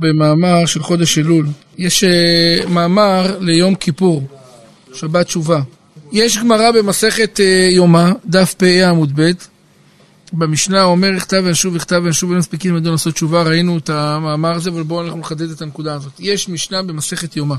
[0.00, 1.46] במאמר של חודש אלול.
[1.78, 4.26] יש uh, מאמר ליום כיפור,
[4.94, 5.60] שבת תשובה.
[6.12, 9.30] יש גמרא במסכת uh, יומא, דף פ"א עמוד ב',
[10.32, 14.70] במשנה אומר, יכתב וישוב, יכתב וישוב, אין מספיקים מדוע לעשות תשובה, ראינו את המאמר הזה,
[14.70, 16.12] אבל בואו אנחנו נחדד את הנקודה הזאת.
[16.18, 17.56] יש משנה במסכת יומא,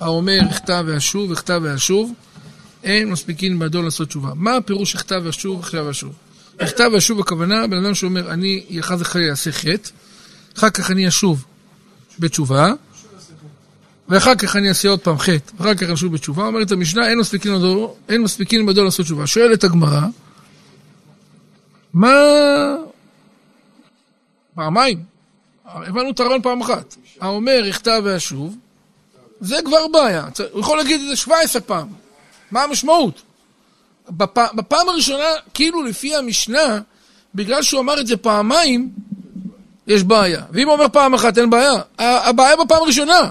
[0.00, 2.12] האומר, יכתב וישוב, יכתב וישוב,
[2.84, 4.30] אין מספיקים מדוע לעשות תשובה.
[4.34, 6.12] מה הפירוש יכתב וישוב, יכתב וישוב?
[6.62, 9.90] יכתב וישוב הכוונה, בן אדם שאומר, אני חס וחלילה אעשה חטא,
[10.58, 11.44] אחר כך אני אשוב
[12.18, 12.72] בתשובה,
[14.08, 17.18] ואחר כך אני אעשה עוד פעם חטא, ואחר כך אני אשוב בתשובה, אומרת המשנה, אין
[17.18, 19.26] מספיקים לדור, אין מספיקים מדור לעשות תשובה.
[19.26, 20.00] שואלת הגמרא,
[21.94, 22.10] מה...
[24.54, 25.02] פעמיים.
[25.64, 26.96] הבנו את הרעיון פעם אחת.
[27.20, 28.56] האומר, יכתב ואשוב,
[29.40, 30.28] זה כבר בעיה.
[30.52, 31.88] הוא יכול להגיד את זה 17 פעם.
[32.50, 33.22] מה המשמעות?
[34.10, 34.38] בפ...
[34.54, 36.80] בפעם הראשונה, כאילו לפי המשנה,
[37.34, 38.90] בגלל שהוא אמר את זה פעמיים,
[39.88, 40.42] יש בעיה.
[40.52, 41.72] ואם הוא אומר פעם אחת, אין בעיה.
[41.98, 43.30] הבעיה בפעם הראשונה.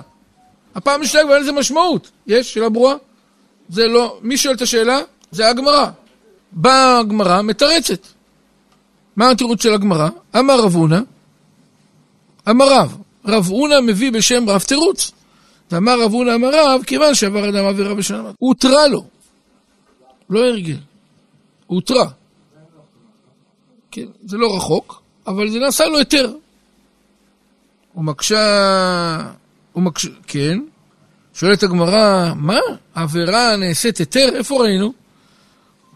[0.76, 2.12] הפעם השנייה כבר אין לזה משמעות.
[2.28, 2.54] יש?
[2.54, 2.96] שאלה ברורה?
[3.70, 4.20] זה לא...
[4.22, 5.00] מי שואל את השאלה?
[5.32, 5.90] זה הגמרא.
[6.52, 8.08] באה הגמרא, מתרצת.
[9.16, 10.10] מה התירוץ של הגמרא?
[10.40, 11.00] אמר רב הונא,
[12.50, 12.98] אמר רב.
[13.26, 15.12] רב הונא מביא בשם רב תירוץ.
[15.72, 18.32] ואמר רב הונא אמר רב, כיוון שעבר אדם עבירה בשנה.
[18.40, 19.04] הותרה לו.
[20.30, 20.78] לא הרגיל.
[21.68, 22.06] הותרה.
[23.92, 26.34] כן, זה לא רחוק, אבל זה נעשה לו היתר.
[27.98, 29.32] הוא מקשה...
[29.74, 30.10] הוא מקשה...
[30.28, 30.60] כן.
[31.34, 32.60] שואלת הגמרא, מה?
[32.96, 34.30] עבירה נעשית היתר?
[34.36, 34.94] איפה ראינו?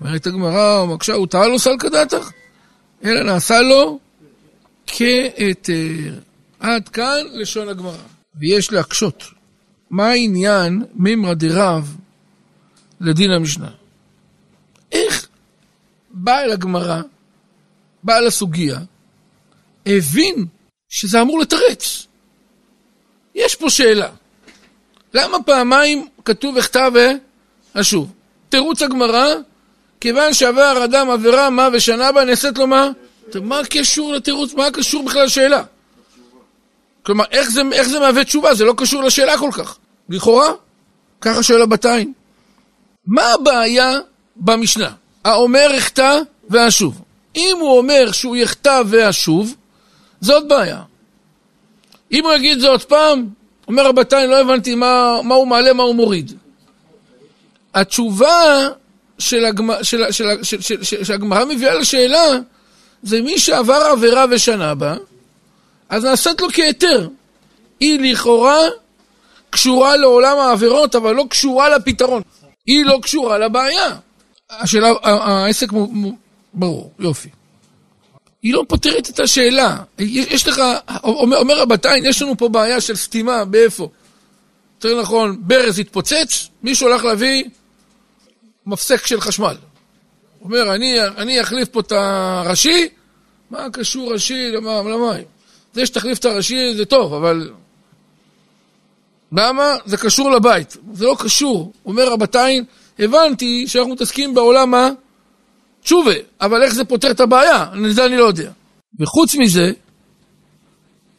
[0.01, 2.31] אומרת הגמרא, הוא מקשה, הוא טעה לו סלקא דעתך?
[3.03, 3.99] אלא נעשה לו
[4.87, 6.19] כהיתר.
[6.59, 7.97] עד כאן לשון הגמרא.
[8.35, 9.23] ויש להקשות.
[9.89, 11.97] מה העניין מימרא דרב
[13.01, 13.69] לדין המשנה?
[14.91, 15.27] איך
[16.11, 17.01] בעל הגמרא,
[18.03, 18.79] בעל הסוגיה,
[19.85, 20.45] הבין
[20.91, 22.07] שזה אמור לתרץ.
[23.35, 24.09] יש פה שאלה.
[25.13, 26.91] למה פעמיים כתוב בכתב
[27.75, 28.11] ואשוב?
[28.49, 29.25] תירוץ הגמרא,
[30.01, 32.89] כיוון שעבר אדם עבירה מה ושנה בה נעשית לו מה?
[33.35, 34.53] מה הקשור לתירוץ?
[34.53, 35.63] מה הקשור בכלל לשאלה?
[37.03, 38.53] כלומר, איך זה, איך זה מהווה תשובה?
[38.53, 39.77] זה לא קשור לשאלה כל כך.
[40.09, 40.51] לכאורה,
[41.21, 42.13] ככה שואל הבתיים.
[43.05, 43.99] מה הבעיה
[44.35, 44.91] במשנה?
[45.25, 47.01] האומר אחטא ואשוב.
[47.35, 49.55] אם הוא אומר שהוא יחטא ואשוב,
[50.21, 50.81] זאת בעיה.
[52.11, 53.27] אם הוא יגיד את זה עוד פעם,
[53.67, 56.31] אומר רבותיי, לא הבנתי מה, מה הוא מעלה, מה הוא מוריד.
[57.73, 58.67] התשובה
[59.19, 59.45] של
[59.81, 60.03] של,
[60.43, 62.23] של, שהגמרא מביאה לשאלה,
[63.03, 64.95] זה מי שעבר עבירה ושנה בה,
[65.89, 67.07] אז נעשית לו כהיתר.
[67.79, 68.59] היא לכאורה
[69.49, 72.21] קשורה לעולם העבירות, אבל לא קשורה לפתרון.
[72.65, 73.95] היא לא קשורה לבעיה.
[74.49, 75.67] השאלה, העסק
[76.53, 77.29] ברור, יופי.
[78.43, 79.77] היא לא פותרת את השאלה.
[79.99, 80.61] יש לך,
[81.03, 83.89] אומר, אומר רבתיים, יש לנו פה בעיה של סתימה, באיפה?
[84.75, 87.43] יותר נכון, ברז התפוצץ, מישהו הולך להביא
[88.65, 89.55] מפסק של חשמל.
[90.41, 92.87] אומר, אני, אני אחליף פה את הראשי,
[93.49, 95.23] מה קשור ראשי למים?
[95.73, 97.51] זה שתחליף את הראשי זה טוב, אבל...
[99.31, 99.75] למה?
[99.85, 100.77] זה קשור לבית.
[100.93, 101.71] זה לא קשור.
[101.85, 102.63] אומר רבתיים,
[102.99, 104.89] הבנתי שאנחנו מתעסקים בעולם ה...
[105.83, 107.65] תשובה, אבל איך זה פותר את הבעיה?
[107.89, 108.51] זה אני לא יודע.
[108.99, 109.71] וחוץ מזה,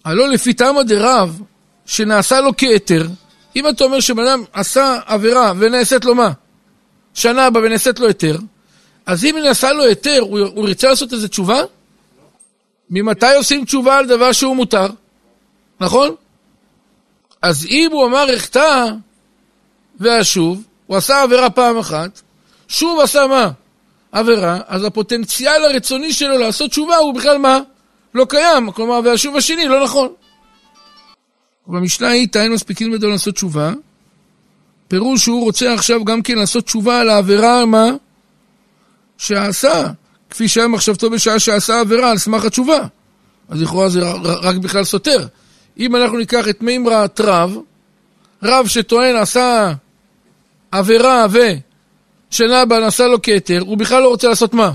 [0.05, 1.41] הלא לפי תמא דרב,
[1.87, 3.07] שנעשה לו כהיתר,
[3.57, 6.33] אם אתה אומר שבן אדם עשה עבירה ונעשית לו מה?
[7.15, 8.39] שנה הבאה ונעשית לו היתר,
[9.07, 11.63] אז אם נעשה לו היתר, הוא, הוא ירצה לעשות איזה תשובה?
[12.91, 14.87] ממתי עושים תשובה על דבר שהוא מותר?
[15.81, 16.15] נכון?
[17.43, 18.87] אז אם הוא אמר אחטא
[20.01, 22.21] ואשוב, הוא עשה עבירה פעם אחת,
[22.69, 23.51] שוב עשה מה?
[24.13, 27.61] עבירה, אז הפוטנציאל הרצוני שלו לעשות תשובה הוא בכלל מה?
[28.15, 30.09] לא קיים, כלומר, והשוב השני לא נכון.
[31.67, 33.73] במשנה היא, תאין מספיקים לדו לעשות תשובה,
[34.89, 37.91] פירוש שהוא רוצה עכשיו גם כן לעשות תשובה על העבירה, מה?
[39.19, 39.87] שעשה,
[40.31, 42.79] כפי שהיה מחשבתו בשעה שעשה עבירה על סמך התשובה.
[43.49, 44.01] אז לכאורה זה
[44.43, 45.27] רק בכלל סותר.
[45.79, 47.57] אם אנחנו ניקח את מימרת רב,
[48.43, 49.73] רב שטוען עשה
[50.71, 51.39] עבירה ו...
[52.33, 54.73] שנה הבאה נעשה לו כתר, הוא בכלל לא רוצה לעשות מה?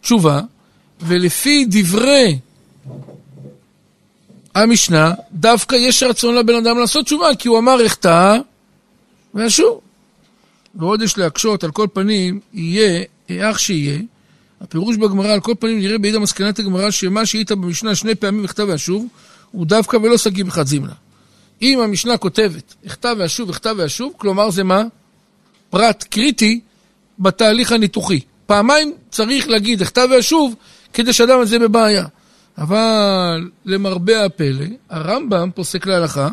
[0.00, 0.40] תשובה,
[1.00, 2.38] ולפי דברי
[4.54, 8.38] המשנה, דווקא יש רצון לבן אדם לעשות תשובה, כי הוא אמר אחטא
[9.34, 9.80] ואשור.
[10.74, 13.04] ועוד יש להקשות, על כל פנים, יהיה,
[13.40, 13.98] אך שיהיה,
[14.60, 18.66] הפירוש בגמרא, על כל פנים נראה בידי מסקנת הגמרא, שמה שהיית במשנה שני פעמים בכתב
[18.68, 19.06] ואשוב,
[19.50, 20.92] הוא דווקא ולא שגיא בחד זמנה.
[21.62, 24.82] אם המשנה כותבת, הכתב ואשוב, הכתב ואשוב, כלומר זה מה?
[25.74, 26.60] פרט קריטי
[27.18, 28.20] בתהליך הניתוחי.
[28.46, 30.54] פעמיים צריך להגיד, הכתב ואשוב,
[30.92, 32.04] כדי שאדם הזה בבעיה.
[32.58, 36.28] אבל למרבה הפלא, הרמב"ם פוסק להלכה,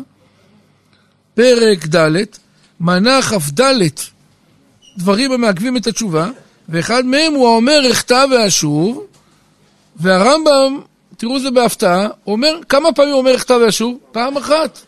[1.34, 2.24] פרק ד',
[2.80, 3.60] מנה כ"ד
[4.98, 6.30] דברים המעכבים את התשובה,
[6.68, 9.06] ואחד מהם הוא האומר אחטא ואשוב,
[9.96, 10.80] והרמב"ם,
[11.16, 13.98] תראו זה בהפתעה, אומר, כמה פעמים הוא אומר אחטא ואשוב?
[14.12, 14.78] פעם אחת.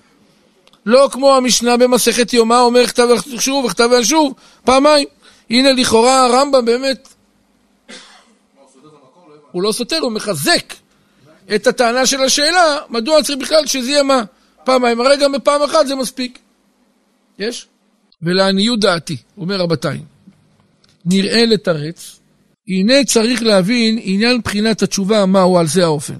[0.87, 4.35] לא כמו המשנה במסכת יומא, אומר אחטא ואשוב, אחטא ואשוב,
[4.65, 5.09] פעמיים.
[5.51, 7.09] הנה לכאורה הרמב"ם באמת,
[9.53, 10.75] הוא לא סותר, הוא מחזק
[11.55, 14.23] את הטענה של השאלה, מדוע צריך בכלל שזה יהיה מה?
[14.65, 16.39] פעמיים, הרי גם בפעם אחת זה מספיק.
[17.39, 17.67] יש?
[18.23, 19.99] ולעניות דעתי, אומר רבותיי,
[21.05, 22.21] נראה לתרץ,
[22.69, 26.15] הנה צריך להבין עניין בחינת התשובה מהו על זה האופן.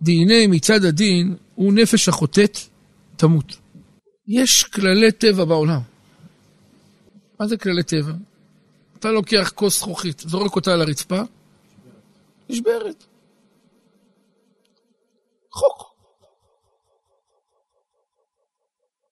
[0.00, 2.58] והנה מצד הדין הוא נפש החוטאת
[3.16, 3.56] תמות.
[4.28, 5.80] יש כללי טבע בעולם.
[7.40, 8.12] מה זה כללי טבע?
[8.98, 11.20] אתה לוקח כוס זכוכית, זורק אותה על הרצפה,
[12.48, 13.04] נשברת.
[15.52, 15.94] חוק.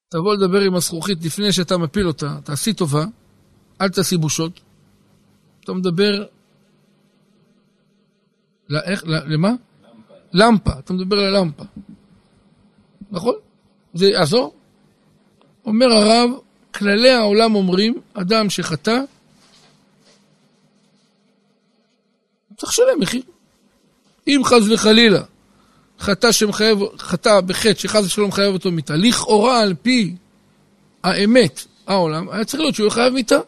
[0.08, 3.04] תבוא לדבר עם הזכוכית לפני שאתה מפיל אותה, תעשי טובה,
[3.80, 4.60] אל תעשי בושות.
[5.64, 6.26] אתה מדבר...
[8.68, 9.50] לא, איך, למה?
[10.32, 10.78] למפה.
[10.78, 11.64] אתה מדבר על למפה.
[13.10, 13.34] נכון?
[13.94, 14.55] זה יעזור?
[15.66, 16.30] אומר הרב,
[16.74, 19.00] כללי העולם אומרים, אדם שחטא,
[22.56, 23.22] צריך לשלם מחיר.
[24.28, 25.22] אם חס וחלילה
[26.00, 30.14] חטא שמחייב, חטא בחטא שחס ושלום מחייב אותו מיתה, לכאורה על פי
[31.02, 33.38] האמת, העולם, היה צריך להיות שהוא חייב מיתה.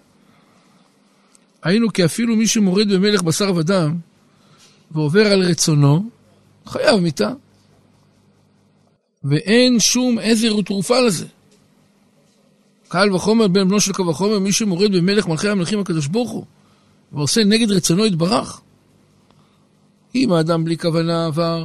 [1.63, 3.97] היינו כי אפילו מי שמוריד במלך בשר ודם
[4.91, 6.09] ועובר על רצונו,
[6.67, 7.33] חייב מיתה.
[9.25, 11.27] ואין שום עזר ותרופה לזה.
[12.89, 16.45] קהל וחומר בן בנו של קו וחומר, מי שמוריד במלך מלכי המלכים הקדוש ברוך הוא,
[17.13, 18.61] ועושה נגד רצונו יתברך.
[20.15, 21.65] אם האדם בלי כוונה עבר,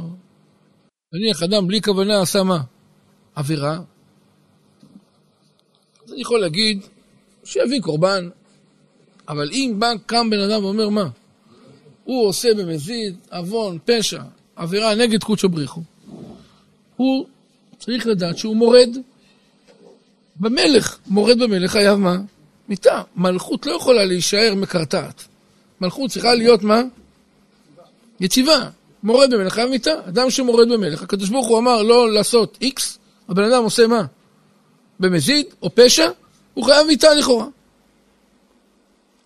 [1.12, 2.58] נניח אדם בלי כוונה עשה מה?
[3.34, 3.78] עבירה.
[6.04, 6.80] אז אני יכול להגיד,
[7.44, 8.28] שיביא קורבן,
[9.28, 11.08] אבל אם בא קם בן אדם ואומר מה?
[12.04, 14.22] הוא עושה במזיד, עוון, פשע,
[14.56, 15.82] עבירה נגד קודשו בריחו.
[16.96, 17.26] הוא
[17.78, 18.96] צריך לדעת שהוא מורד
[20.40, 20.98] במלך.
[21.06, 22.16] מורד במלך חייב מה?
[22.68, 23.02] מיתה.
[23.16, 25.24] מלכות לא יכולה להישאר מקרטעת.
[25.80, 26.82] מלכות צריכה להיות מה?
[28.20, 28.68] יציבה.
[29.02, 29.92] מורד במלך חייב מיתה.
[30.08, 32.98] אדם שמורד במלך, הקדוש ברוך הוא אמר לא לעשות איקס,
[33.28, 34.04] הבן אדם עושה מה?
[35.00, 36.10] במזיד או פשע,
[36.54, 37.46] הוא חייב מיתה לכאורה.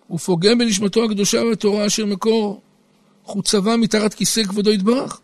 [0.07, 2.61] הוא פוגם בנשמתו הקדושה והתורה אשר מקור
[3.23, 5.19] חוצבה מתחת כיסא כבודו יתברך.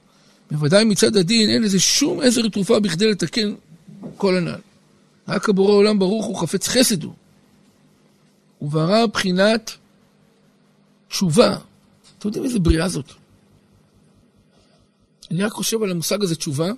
[0.51, 3.53] בוודאי מצד הדין אין לזה שום עזר תרופה בכדי לתקן
[4.17, 4.59] כל הנ"ל.
[5.27, 7.13] רק הבורא עולם ברוך הוא חפץ חסד הוא.
[8.61, 9.71] וברא בחינת
[11.07, 11.57] תשובה.
[12.17, 13.11] אתם יודעים איזה בריאה זאת?
[15.31, 16.71] אני רק חושב על המושג הזה תשובה,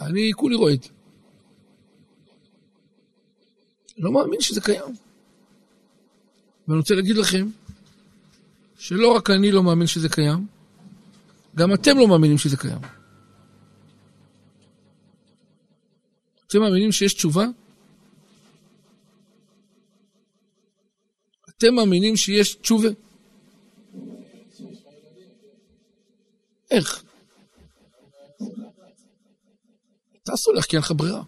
[0.00, 0.86] אני כולי רועד.
[3.98, 4.94] לא מאמין שזה קיים.
[6.68, 7.48] ואני רוצה להגיד לכם,
[8.78, 10.46] שלא רק אני לא מאמין שזה קיים,
[11.56, 12.99] גם אתם לא מאמינים שזה קיים.
[16.50, 17.44] אתם מאמינים שיש תשובה?
[21.48, 22.88] אתם מאמינים שיש תשובה?
[26.70, 27.02] איך?
[30.22, 31.22] אתה סולח כי אין לך ברירה.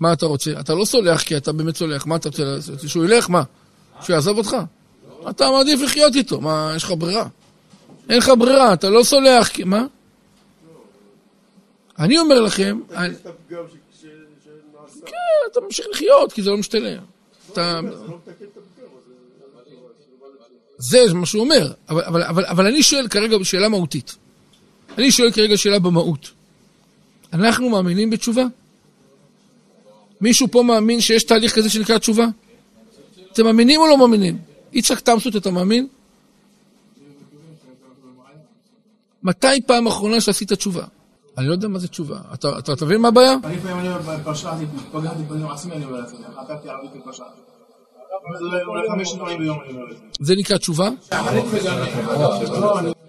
[0.00, 0.60] מה אתה רוצה?
[0.60, 2.88] אתה לא סולח כי אתה באמת סולח, מה אתה רוצה לעשות?
[2.88, 3.42] שהוא ילך, מה?
[4.02, 4.56] שהוא יעזוב אותך?
[5.30, 7.28] אתה מעדיף לחיות איתו, מה, יש לך ברירה?
[8.08, 9.64] אין לך ברירה, אתה לא סולח, כי...
[9.64, 9.86] מה?
[11.98, 12.80] אני אומר לכם...
[15.06, 17.02] כן, אתה ממשיך לחיות, כי זה לא משתלם.
[17.52, 17.80] אתה...
[20.78, 24.16] זה מה שהוא אומר, אבל, אבל, אבל, אבל אני שואל כרגע שאלה מהותית.
[24.98, 26.30] אני שואל כרגע שאלה במהות.
[27.32, 28.44] אנחנו מאמינים בתשובה?
[30.20, 32.26] מישהו פה מאמין שיש תהליך כזה שנקרא תשובה?
[33.32, 34.38] אתם מאמינים או לא מאמינים?
[34.72, 35.86] יצחק תמסות, אתה מאמין?
[39.22, 40.84] מתי פעם אחרונה שעשית תשובה?
[41.38, 42.18] אני לא יודע מה זה תשובה.
[42.34, 43.36] אתה מבין מה הבעיה?
[43.44, 47.40] אני לפעמים אני אומר, פשעתי, פגעתי בנים עצמי, אני אומר לעצמי, חטאתי ערבית ופשעתי.
[50.20, 50.88] זה נקרא תשובה?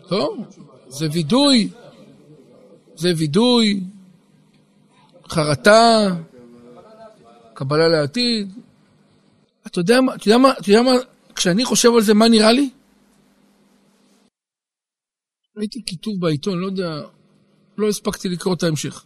[0.07, 0.45] טוב,
[0.87, 1.69] זה וידוי,
[2.95, 3.83] זה וידוי,
[5.29, 6.07] חרטה,
[7.53, 8.53] קבלה לעתיד.
[9.67, 10.91] אתה יודע מה, אתה יודע מה, אתה יודע מה,
[11.35, 12.69] כשאני חושב על זה, מה נראה לי?
[15.57, 17.01] ראיתי כיתוב בעיתון, לא יודע,
[17.77, 19.03] לא הספקתי לקרוא את ההמשך.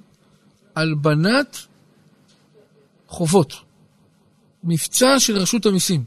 [0.76, 1.58] הלבנת
[3.08, 3.54] חובות.
[4.64, 6.04] מבצע של רשות המיסים.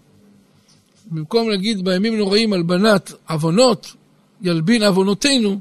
[1.07, 3.95] במקום להגיד בימים נוראים הלבנת עוונות,
[4.41, 5.61] ילבין עוונותינו,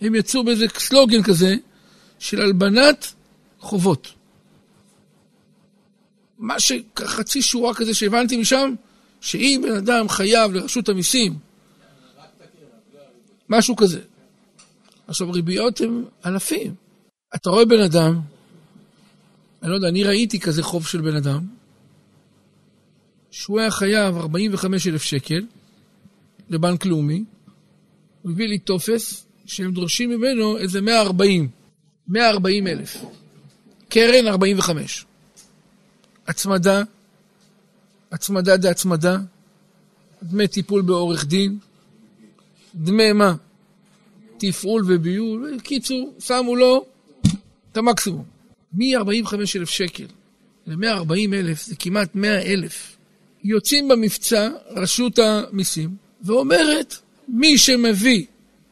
[0.00, 1.54] הם יצאו באיזה סלוגן כזה
[2.18, 3.12] של הלבנת
[3.60, 4.12] חובות.
[6.38, 8.74] מה שחצי שורה כזה שהבנתי משם,
[9.20, 11.34] שאם בן אדם חייב לרשות המיסים,
[13.48, 14.00] משהו כזה.
[15.08, 16.74] עכשיו, ריביות הן אלפים.
[17.34, 18.20] אתה רואה בן אדם,
[19.62, 21.46] אני לא יודע, אני ראיתי כזה חוב של בן אדם,
[23.30, 25.46] שהוא היה חייב 45 אלף שקל
[26.48, 27.24] לבנק לאומי,
[28.22, 31.48] הוא הביא לי טופס שהם דורשים ממנו איזה 140,
[32.08, 32.96] 140 אלף.
[33.88, 35.06] קרן 45.
[36.26, 36.82] הצמדה,
[38.12, 39.18] הצמדה דה הצמדה,
[40.22, 41.58] דמי טיפול בעורך דין,
[42.74, 43.34] דמי מה?
[44.38, 46.86] תפעול וביול, בקיצור, שמו לו
[47.72, 48.24] את המקסימום.
[48.72, 50.06] מ-45 אלף שקל
[50.66, 52.96] ל-140 אלף, זה כמעט 100 אלף.
[53.44, 55.90] יוצאים במבצע רשות המיסים
[56.22, 56.94] ואומרת,
[57.28, 58.24] מי שמביא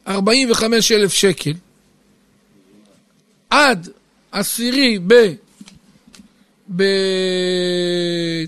[0.07, 1.53] 45 אלף שקל
[3.49, 3.89] עד
[4.31, 5.13] עשירי ב...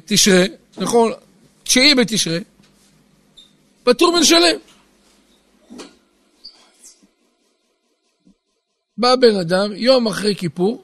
[0.01, 0.47] בתשרי,
[0.77, 1.11] נכון?
[1.63, 2.39] תשיעי בתשרי,
[3.83, 4.55] פטור מלשלם.
[8.99, 10.83] בא בן אדם יום אחרי כיפור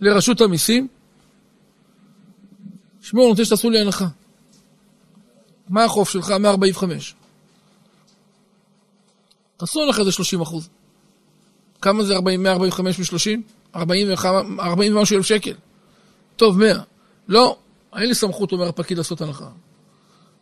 [0.00, 0.88] לרשות המיסים,
[3.02, 4.06] שמעו, אני רוצה שתעשו לי הנחה.
[5.68, 6.30] מה החוב שלך?
[6.30, 7.14] 145.
[9.56, 10.68] תעשו הנחה זה 30 אחוז.
[11.80, 13.40] כמה זה 40, 145 ו-30?
[13.74, 15.54] 40 ומשהו אלף שקל.
[16.36, 16.82] טוב, 100.
[17.28, 17.56] לא,
[17.96, 19.48] אין לי סמכות, אומר הפקיד, לעשות הנחה.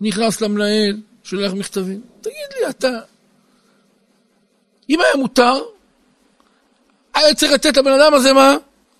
[0.00, 2.02] נכנס למנהל, שולח מכתבים.
[2.20, 2.88] תגיד לי, אתה...
[4.90, 5.54] אם היה מותר,
[7.28, 8.56] היה צריך לתת לבן אדם הזה מה?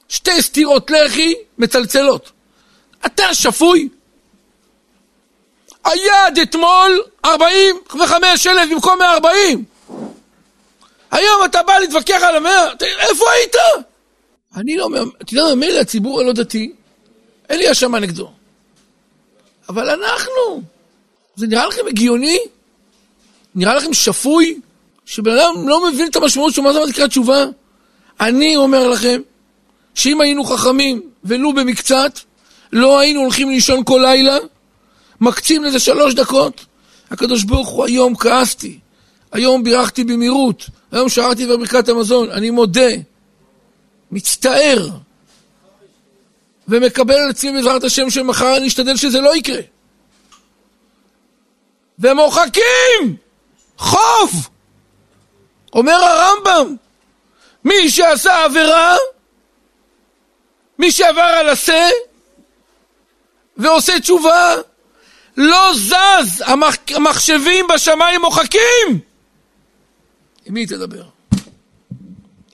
[0.08, 2.30] שתי סטירות לחי מצלצלות.
[3.06, 3.88] אתה שפוי?
[5.85, 9.64] היעד אתמול 45 אלף במקום 140.
[11.11, 13.56] היום אתה בא להתווכח על המאה, איפה היית?
[14.56, 14.88] אני לא,
[15.23, 16.73] אתה יודע, מילא הציבור הלא דתי,
[17.49, 18.30] אין לי האשמה נגדו.
[19.68, 20.62] אבל אנחנו,
[21.37, 22.38] זה נראה לכם הגיוני?
[23.54, 24.61] נראה לכם שפוי?
[25.04, 27.44] שבן אדם לא מבין את המשמעות של מה זה נקרא תשובה?
[28.21, 29.21] אני אומר לכם,
[29.95, 32.19] שאם היינו חכמים, ולו במקצת,
[32.73, 34.37] לא היינו הולכים לישון כל לילה,
[35.21, 36.67] מקצים לזה שלוש דקות.
[37.11, 38.79] הקדוש ברוך הוא, היום כעסתי,
[39.33, 42.91] היום בירכתי במהירות, היום שרתי בברכת המזון, אני מודה,
[44.11, 44.89] מצטער,
[46.69, 49.61] ומקבל על עצמי בעזרת השם שמחר אני אשתדל שזה לא יקרה.
[51.99, 53.17] ומוחקים
[53.79, 54.49] חוב!
[55.73, 56.77] אומר הרמב"ם,
[57.69, 58.97] מי שעשה עבירה,
[60.79, 61.89] מי שעבר על עשה
[63.57, 64.55] ועושה תשובה,
[65.37, 66.45] לא זז,
[66.97, 69.01] המחשבים בשמיים מוחקים!
[70.47, 71.05] עם מי תדבר?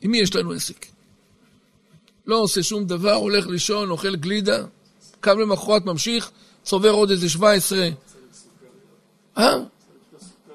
[0.01, 0.87] עם מי יש לנו עסק?
[2.27, 4.65] לא עושה שום דבר, הולך לישון, אוכל גלידה,
[5.21, 6.31] קם למחרת, ממשיך,
[6.63, 7.89] צובר עוד איזה 17.
[9.39, 9.55] אה?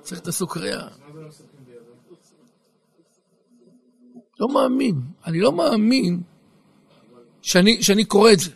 [0.03, 0.98] צריך את הסוכריה.
[4.39, 5.01] לא מאמין.
[5.25, 6.21] אני לא מאמין
[7.41, 8.51] שאני, שאני קורא את זה.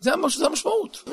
[0.00, 1.04] זה, המש, זה המשמעות.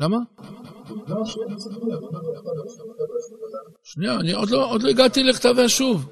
[0.00, 0.18] למה?
[3.82, 6.04] שנייה, אני עוד לא, עוד לא הגעתי לכתב והשוב.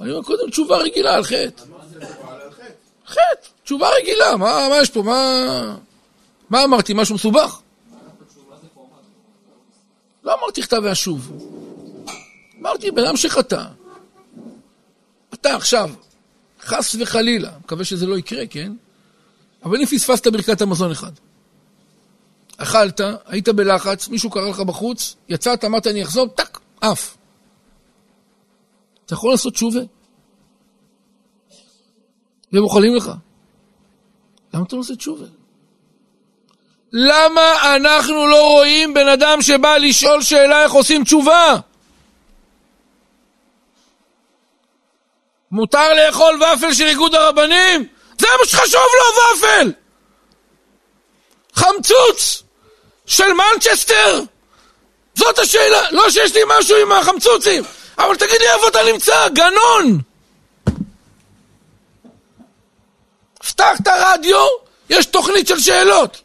[0.00, 1.62] אני אומר קודם תשובה רגילה על חטא.
[3.06, 5.02] חטא, תשובה רגילה, מה, מה יש פה?
[5.02, 5.76] מה,
[6.50, 6.92] מה אמרתי?
[6.96, 7.60] משהו מסובך?
[10.24, 11.32] לא אמרתי כתב והשוב.
[12.60, 13.64] אמרתי, בן אדם שחטא.
[15.34, 15.90] אתה עכשיו,
[16.60, 18.72] חס וחלילה, מקווה שזה לא יקרה, כן?
[19.64, 21.12] אבל אם פספסת ברכת המזון אחד,
[22.56, 27.16] אכלת, היית בלחץ, מישהו קרא לך בחוץ, יצאת, אמרת אני אחזור, טאק, עף.
[29.06, 29.80] אתה יכול לעשות תשובה?
[32.52, 33.12] והם אוכלים לך.
[34.54, 35.26] למה אתה לא עושה תשובה?
[36.92, 41.56] למה אנחנו לא רואים בן אדם שבא לשאול שאלה איך עושים תשובה?
[45.50, 47.86] מותר לאכול ופל של איגוד הרבנים?
[48.18, 49.72] זה מה שחשוב לו, ופל!
[51.54, 52.42] חמצוץ
[53.06, 54.22] של מנצ'סטר?
[55.14, 55.90] זאת השאלה.
[55.90, 57.64] לא שיש לי משהו עם החמצוצים,
[57.98, 60.00] אבל תגיד לי איפה אתה נמצא, גנון!
[63.38, 64.46] פתח את הרדיו,
[64.90, 66.20] יש תוכנית של שאלות.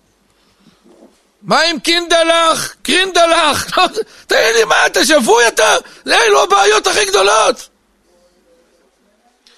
[1.46, 2.76] מה עם קינדלח?
[2.84, 3.66] קרינדלח?
[4.28, 5.76] תגיד לי, מה, אתה שבוי אתה?
[6.08, 7.70] אלו הבעיות הכי גדולות.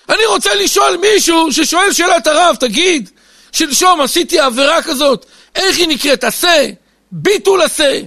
[0.10, 3.10] אני רוצה לשאול מישהו ששואל שאלת הרב, תגיד,
[3.51, 5.25] שלשום עשיתי עבירה כזאת,
[5.56, 6.24] איך היא נקראת?
[6.24, 6.67] עשה,
[7.12, 8.01] ביטול עשה,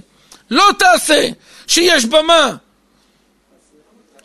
[0.49, 1.29] לא תעשה,
[1.67, 2.55] שיש במה.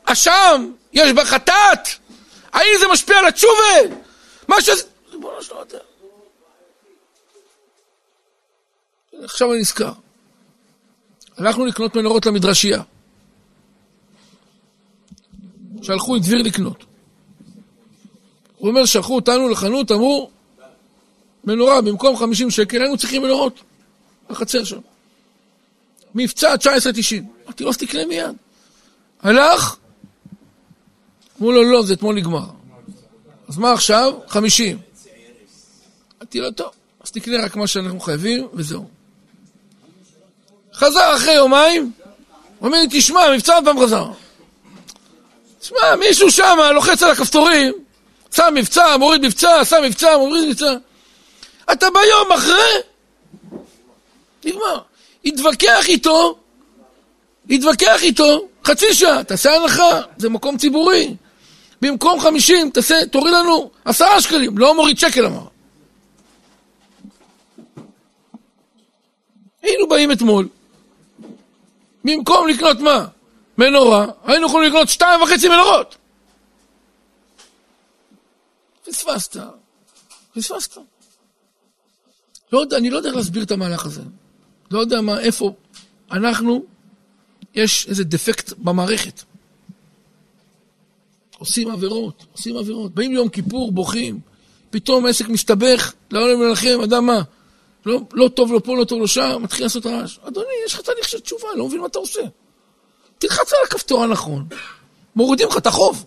[0.04, 1.88] אשם, יש בה חטאת,
[2.52, 3.96] האם זה משפיע על התשובה?
[4.48, 4.82] מה שזה...
[5.12, 5.78] ריבונו שלא יודע.
[9.24, 9.92] עכשיו אני נזכר.
[11.36, 12.82] הלכנו לקנות מנורות למדרשייה.
[15.82, 16.84] שלחו את דביר לקנות.
[18.56, 20.30] הוא אומר, שלחו אותנו לחנות, אמרו,
[21.44, 23.60] מנורה במקום 50 שקל, היינו צריכים מנורות
[24.30, 24.80] בחצר שם.
[26.14, 26.66] מבצע 19.90.
[27.44, 28.36] אמרתי לו, אז תקנה מיד.
[29.20, 29.76] הלך,
[31.40, 32.46] אמרו לו, לא, זה אתמול נגמר.
[33.48, 34.12] אז מה עכשיו?
[34.28, 34.78] 50.
[36.18, 36.70] אמרתי לו, טוב,
[37.00, 38.88] אז תקנה רק מה שאנחנו חייבים, וזהו.
[40.76, 41.92] חזר אחרי יומיים,
[42.62, 44.06] אומר לי, תשמע, מבצע פעם חזר.
[45.60, 47.72] תשמע, מישהו שם לוחץ על הכפתורים,
[48.34, 50.74] שם מבצע, מוריד מבצע, שם מבצע, מוריד מבצע.
[51.72, 52.80] אתה ביום אחרי,
[54.44, 54.80] נגמר.
[55.24, 56.38] התווכח איתו,
[57.50, 61.14] התווכח איתו, חצי שעה, תעשה הנחה, זה מקום ציבורי.
[61.82, 65.46] במקום חמישים, תעשה, תוריד לנו עשרה שקלים, לא מוריד שקל אמר.
[69.62, 70.48] היינו באים אתמול,
[72.06, 73.06] במקום לקנות מה?
[73.58, 75.96] מנורה, היינו יכולים לקנות שתיים וחצי מנורות.
[78.86, 79.36] פספסת,
[80.34, 80.76] פספסת.
[82.52, 84.02] לא יודע, אני לא יודע להסביר את המהלך הזה.
[84.70, 85.54] לא יודע מה, איפה.
[86.12, 86.64] אנחנו,
[87.54, 89.22] יש איזה דפקט במערכת.
[91.38, 92.94] עושים עבירות, עושים עבירות.
[92.94, 94.20] באים ליום כיפור, בוכים,
[94.70, 97.22] פתאום העסק מסתבך, לא עולה מלחם, אדם מה?
[97.86, 100.18] לא, לא טוב לו פה, לא טוב לו שם, מתחיל לעשות רעש.
[100.28, 102.20] אדוני, יש לך תהליך של תשובה, לא מבין מה אתה עושה.
[103.18, 104.46] תלחץ על הכפתור הנכון,
[105.16, 106.04] מורידים לך את החוב.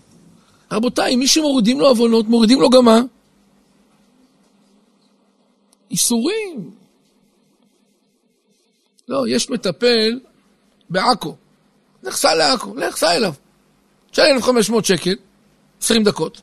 [0.71, 3.01] רבותיי, מי שמורידים לו עוונות, מורידים לו גם מה?
[5.91, 6.71] איסורים.
[9.07, 10.19] לא, יש מטפל
[10.89, 11.35] בעכו.
[12.09, 13.33] סע לעכו, סע אליו.
[14.11, 15.15] תשאל 1,500 שקל,
[15.81, 16.41] 20 דקות.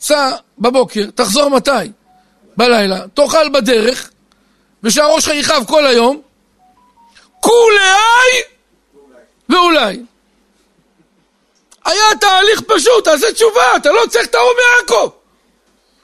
[0.00, 1.70] סע בבוקר, תחזור מתי?
[2.56, 4.10] בלילה, תאכל בדרך,
[4.82, 6.22] ושהראש שלך יכאב כל היום,
[7.40, 8.42] כולי
[9.48, 10.00] ואולי.
[11.84, 15.10] היה תהליך פשוט, תעשה תשובה, אתה לא צריך את ההוא מעכו.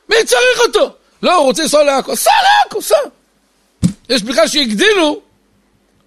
[0.08, 0.90] מי צריך אותו?
[1.22, 2.96] לא, הוא רוצה לנסוע לעכו, סע לעכו, סע.
[4.08, 5.20] יש בכלל שהגדילו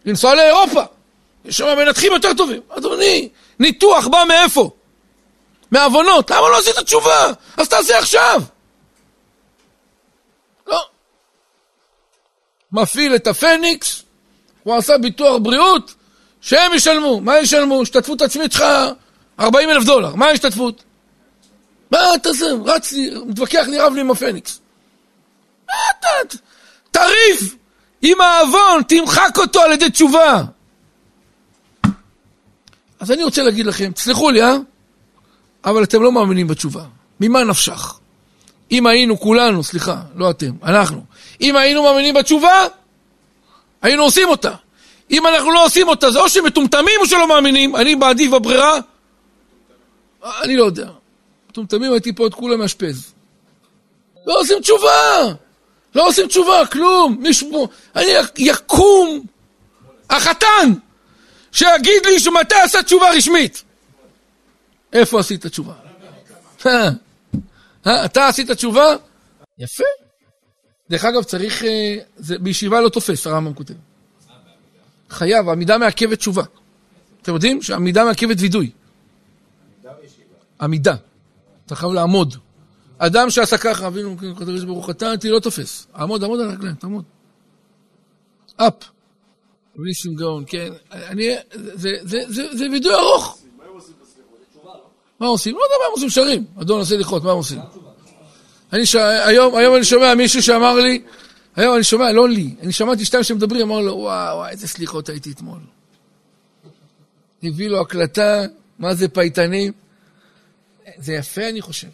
[0.05, 0.81] לנסוע לאירופה.
[1.45, 2.61] יש שם מנתחים יותר טובים.
[2.69, 3.29] אדוני,
[3.59, 4.69] ניתוח בא מאיפה?
[5.71, 6.31] מעוונות.
[6.31, 7.31] למה לא עשית תשובה?
[7.57, 8.41] אז תעשה עכשיו.
[12.71, 14.03] מפעיל את הפניקס,
[14.63, 15.93] הוא עשה ביטוח בריאות,
[16.41, 17.21] שהם ישלמו.
[17.21, 17.81] מה ישלמו?
[17.81, 18.63] השתתפות עצמית שלך
[19.39, 20.15] 40 אלף דולר.
[20.15, 20.83] מה ההשתתפות?
[21.91, 22.45] מה אתה זה?
[22.65, 24.59] רץ לי, מתווכח לי רב לי עם הפניקס.
[25.67, 26.37] מה אתה?
[26.91, 27.55] תריב
[28.01, 30.43] עם העוון, תמחק אותו על ידי תשובה.
[32.99, 34.55] אז אני רוצה להגיד לכם, תסלחו לי, אה?
[35.65, 36.83] אבל אתם לא מאמינים בתשובה.
[37.19, 37.99] ממה נפשך?
[38.71, 41.03] אם היינו כולנו, סליחה, לא אתם, אנחנו,
[41.41, 42.67] אם היינו מאמינים בתשובה,
[43.81, 44.55] היינו עושים אותה.
[45.11, 47.75] אם אנחנו לא עושים אותה, זה או שמטומטמים או שלא מאמינים.
[47.75, 48.79] אני מעדיף בברירה,
[50.23, 50.89] אני לא יודע.
[51.49, 53.13] מטומטמים הייתי פה את כולם מאשפז.
[54.25, 55.23] לא עושים תשובה!
[55.95, 57.17] לא עושים תשובה, כלום.
[57.19, 59.25] מישהו, אני יקום
[60.09, 60.73] החתן
[61.51, 63.63] שיגיד לי שמתי עשה תשובה רשמית.
[64.93, 65.73] איפה עשית תשובה?
[67.87, 68.95] אה, אתה עשית תשובה?
[69.59, 70.08] יפה.
[70.89, 71.63] דרך אגב, צריך...
[71.63, 73.73] אה, זה בישיבה לא תופס, הרמב"ם כותב.
[75.09, 76.43] חייב, עמידה מעכבת תשובה.
[77.21, 78.71] אתם יודעים שעמידה מעכבת וידוי.
[80.61, 80.95] עמידה.
[81.65, 82.35] אתה חייב לעמוד.
[82.97, 85.87] אדם שעשה ככה, אבינו הקדוש ברוך אתה, אותי לא תופס.
[85.95, 87.03] עמוד, עמוד על הרגליים, תעמוד.
[88.55, 88.73] אפ.
[89.79, 90.69] ריסים גאון, כן.
[90.91, 93.39] אני, זה, זה, זה, זה וידוי ארוך.
[95.19, 95.55] מה עושים?
[95.55, 96.45] לא יודע מה הם עושים, שרים.
[96.61, 97.59] אדון עושה לכרות, מה הם עושים?
[98.73, 98.95] אני ש...
[98.95, 101.01] היום, היום אני שומע מישהו שאמר לי,
[101.55, 105.09] היום אני שומע, לא לי, אני שמעתי שתיים שמדברים, אמר לו, וואו, וואו, איזה סליחות
[105.09, 105.59] הייתי אתמול.
[107.43, 108.45] הביא לו הקלטה,
[108.79, 109.71] מה זה פייטנים.
[110.97, 111.87] זה יפה, אני חושב.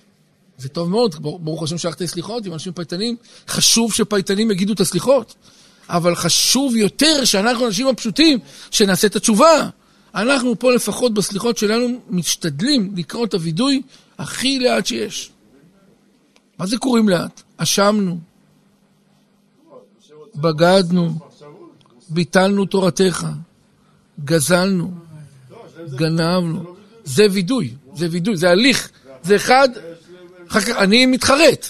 [0.57, 3.15] זה טוב מאוד, ברוך השם שלחתי סליחות עם אנשים פייטנים.
[3.47, 5.35] חשוב שפייטנים יגידו את הסליחות.
[5.89, 8.39] אבל חשוב יותר שאנחנו, האנשים הפשוטים,
[8.71, 9.69] שנעשה את התשובה.
[10.15, 13.81] אנחנו פה לפחות בסליחות שלנו משתדלים לקרוא את הווידוי
[14.17, 15.31] הכי לאט שיש.
[16.59, 17.41] מה זה קוראים לאט?
[17.57, 18.19] אשמנו,
[20.35, 21.19] בגדנו,
[22.09, 23.27] ביטלנו תורתך,
[24.25, 24.91] גזלנו,
[25.95, 26.75] גנבנו.
[27.03, 28.89] זה וידוי, זה וידוי, זה הליך,
[29.23, 29.69] זה אחד,
[30.47, 31.67] אחר כך אני מתחרט.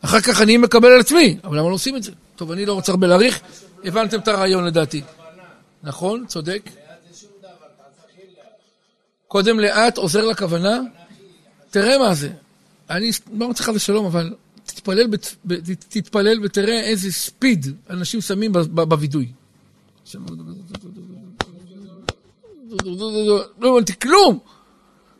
[0.00, 2.12] אחר כך אני מקבל על עצמי, אבל למה לא עושים את זה?
[2.36, 3.40] טוב, אני לא רוצה הרבה להאריך.
[3.84, 5.02] הבנתם את הרעיון לדעתי.
[5.82, 6.70] נכון, צודק.
[9.28, 10.80] קודם לאט עוזר לכוונה?
[11.70, 12.30] תראה מה זה.
[12.90, 15.34] אני לא מצליח חס ושלום, אבל תתפלל, בת-
[15.88, 19.28] תתפלל ותראה איזה ספיד אנשים שמים בווידוי.
[23.60, 24.38] לא הבנתי כלום.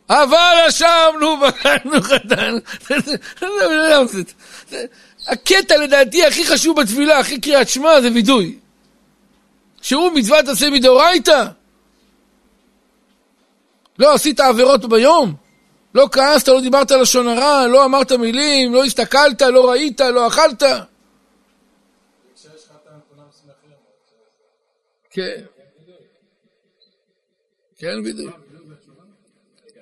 [0.09, 2.55] אבל אשמנו בחרנו חתן.
[5.27, 8.57] הקטע לדעתי הכי חשוב בתפילה, הכי קריאת שמע, זה וידוי.
[9.81, 11.45] שהוא מצוות עשה מדאורייתא.
[13.99, 15.35] לא עשית עבירות ביום?
[15.95, 20.63] לא כעסת, לא דיברת לשון הרע, לא אמרת מילים, לא הסתכלת, לא ראית, לא אכלת.
[25.09, 25.43] כן.
[27.77, 28.27] כן, וידוי.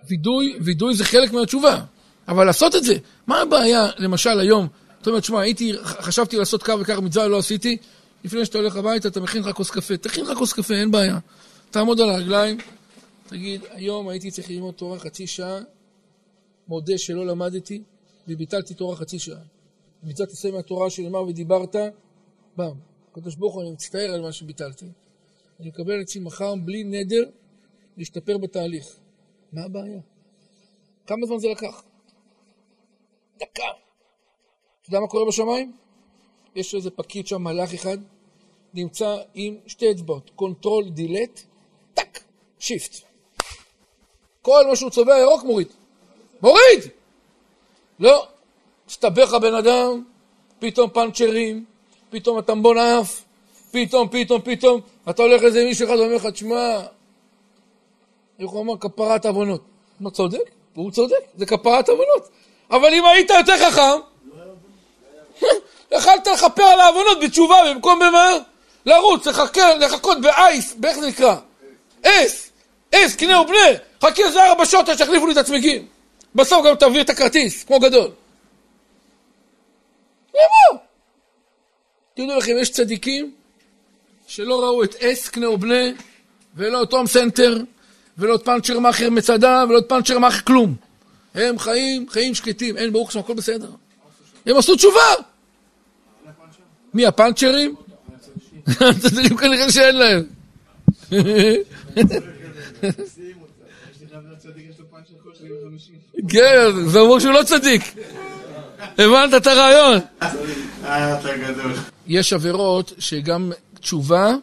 [0.08, 1.80] וידוי, וידוי זה חלק מהתשובה.
[2.28, 2.96] אבל לעשות את זה,
[3.28, 4.68] מה הבעיה, למשל היום,
[5.02, 7.78] אתה אומר, תשמע, הייתי, חשבתי לעשות כך וכך מצווה, לא עשיתי,
[8.24, 9.98] לפני שאתה הולך הביתה, אתה מכין לך כוס קפה.
[9.98, 11.18] תכין לך כוס קפה, אין בעיה.
[11.72, 12.58] תעמוד על הרגליים,
[13.28, 15.60] תגיד, היום הייתי צריך ללמוד תורה חצי שעה,
[16.68, 17.84] מודה שלא למדתי,
[18.28, 19.42] וביטלתי תורה חצי שעה.
[20.04, 21.76] מצוות עשה מהתורה שנאמר ודיברת,
[22.58, 22.76] בם.
[23.12, 24.86] הקדוש ברוך הוא, אני מצטער על מה שביטלתי.
[25.60, 27.30] אני מקבל אצלי מחר בלי נדר
[27.98, 28.96] להשתפר בתהליך.
[29.54, 30.00] מה הבעיה?
[31.08, 31.84] כמה זמן זה לקח?
[33.38, 33.64] דקה.
[34.82, 35.76] אתה יודע מה קורה בשמיים?
[36.56, 37.98] יש איזה פקיד שם, מלאך אחד,
[38.74, 41.42] נמצא עם שתי אצבעות, control delete,
[41.94, 42.24] טאק,
[42.60, 42.96] shift.
[44.42, 45.68] כל מה שהוא צובע ירוק מוריד.
[46.44, 46.90] מוריד!
[48.00, 48.28] לא.
[48.88, 50.04] מסתבך הבן אדם,
[50.60, 51.66] פתאום פאנצ'רים,
[52.10, 53.22] פתאום הטמבון עף,
[53.72, 56.80] פתאום, פתאום, פתאום, אתה הולך לאיזה מישהו אחד ואומר לך, תשמע,
[58.40, 58.74] איך הוא אמר?
[58.80, 59.62] כפרת עוונות.
[60.00, 60.50] מה, צודק?
[60.76, 62.30] והוא צודק, זה כפרת עוונות.
[62.72, 64.00] אבל אם היית יותר חכם,
[65.92, 68.32] יכלת לכפר על העוונות בתשובה במקום במה?
[68.86, 71.36] לרוץ, לחכה, לחכות באייס, באיך זה נקרא?
[72.06, 72.52] אס,
[72.96, 73.58] אס, קנה ובנה,
[74.04, 75.93] חכי איזה ארבע שעות עד שיחליפו לי את הצמיגים.
[76.36, 78.12] בסוף גם תעביר את הכרטיס, כמו גדול.
[80.34, 80.80] למה?
[82.14, 83.32] תדעו לכם, יש צדיקים
[84.28, 85.84] שלא ראו את ACE, קנה ובנה,
[86.56, 87.58] ולא Home Center,
[88.18, 90.76] ולא את פאנצ'ר מאכר מצדה, ולא את פאנצ'ר מאכר כלום.
[91.34, 93.70] הם חיים, חיים שקטים, אין ברוך השם, הכל בסדר.
[94.46, 95.14] הם עשו תשובה!
[96.94, 97.76] מי, הפאנצ'רים?
[98.68, 100.24] הצדיקים כנראה שאין להם.
[106.30, 107.82] כן, זה אומר שהוא לא צדיק.
[108.98, 110.00] הבנת את הרעיון?
[112.08, 114.36] יש עבירות שגם תשובה,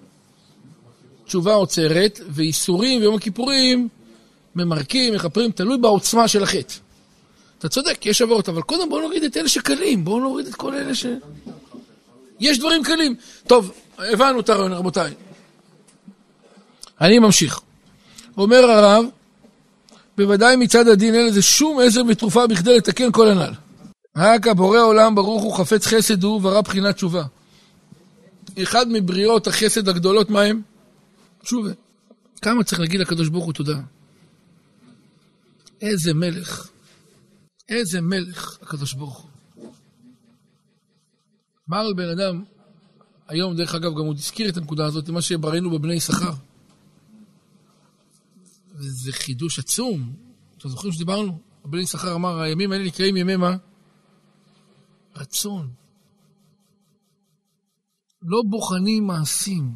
[1.27, 3.89] תשובה עוצרת, ואיסורים ויום הכיפורים
[4.57, 6.75] ממרקים, מכפרים, תלוי בעוצמה של החטא.
[7.59, 10.75] אתה צודק, יש עבירות, אבל קודם בואו נוריד את אלה שקלים, בואו נוריד את כל
[10.75, 11.07] אלה ש...
[12.41, 13.15] יש דברים קלים.
[13.47, 15.15] טוב, הבנו את הרעיון, רבותיי.
[17.01, 17.61] אני ממשיך.
[18.37, 19.05] אומר הרב,
[20.21, 23.53] בוודאי מצד הדין אין לזה שום עזר ותרופה בכדי לתקן כל הנ"ל.
[24.17, 27.25] רק הבורא עולם ברוך הוא חפץ חסד הוא ברא בחינת תשובה.
[28.63, 30.63] אחד מבריאות החסד הגדולות מה הם?
[31.43, 31.71] תשובה.
[32.43, 33.81] כמה צריך להגיד לקדוש ברוך הוא תודה.
[35.81, 36.69] איזה מלך.
[37.69, 39.31] איזה מלך הקדוש ברוך הוא.
[41.71, 42.43] אמר על בן אדם,
[43.29, 46.33] היום דרך אגב גם הוא הזכיר את הנקודה הזאת, מה שבראנו בבני יששכר.
[48.81, 50.15] וזה חידוש עצום.
[50.59, 51.39] אתם זוכרים שדיברנו?
[51.65, 53.57] בני יששכר אמר, הימים האלה נקראים ימי מה?
[55.17, 55.73] רצון.
[58.23, 59.75] לא בוחנים מעשים.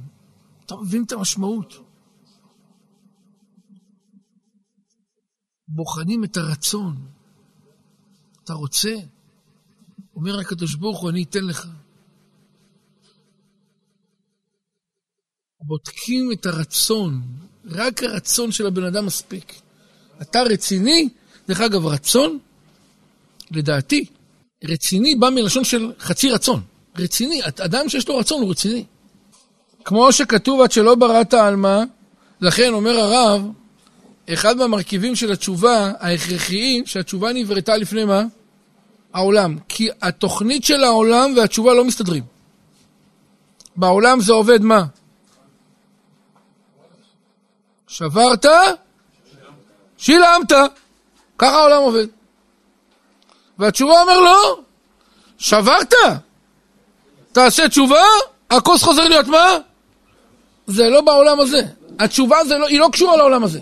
[0.66, 1.74] אתה מבין את המשמעות?
[5.68, 7.06] בוחנים את הרצון.
[8.44, 8.94] אתה רוצה?
[10.16, 11.68] אומר הקדוש ברוך הוא, אני אתן לך.
[15.60, 17.22] בודקים את הרצון,
[17.70, 19.52] רק הרצון של הבן אדם מספיק.
[20.22, 21.08] אתה רציני?
[21.48, 22.38] דרך אגב, רצון,
[23.50, 24.04] לדעתי,
[24.64, 26.60] רציני בא מלשון של חצי רצון.
[26.98, 28.84] רציני, אדם שיש לו רצון הוא רציני.
[29.84, 31.82] כמו שכתוב עד שלא בראת עלמא,
[32.40, 33.48] לכן אומר הרב,
[34.32, 38.24] אחד מהמרכיבים של התשובה ההכרחיים, שהתשובה נבראתה לפני מה?
[39.12, 39.58] העולם.
[39.68, 42.22] כי התוכנית של העולם והתשובה לא מסתדרים.
[43.76, 44.84] בעולם זה עובד מה?
[47.94, 48.46] שברת,
[49.98, 50.52] שילמת.
[51.38, 52.06] ככה העולם עובד.
[53.58, 54.60] והתשובה אומר לא,
[55.38, 55.94] שברת,
[57.32, 58.02] תעשה תשובה,
[58.50, 59.58] הכוס חוזר להיות מה?
[60.66, 61.60] זה לא בעולם הזה.
[61.98, 63.60] התשובה זה לא, היא לא קשורה לעולם הזה.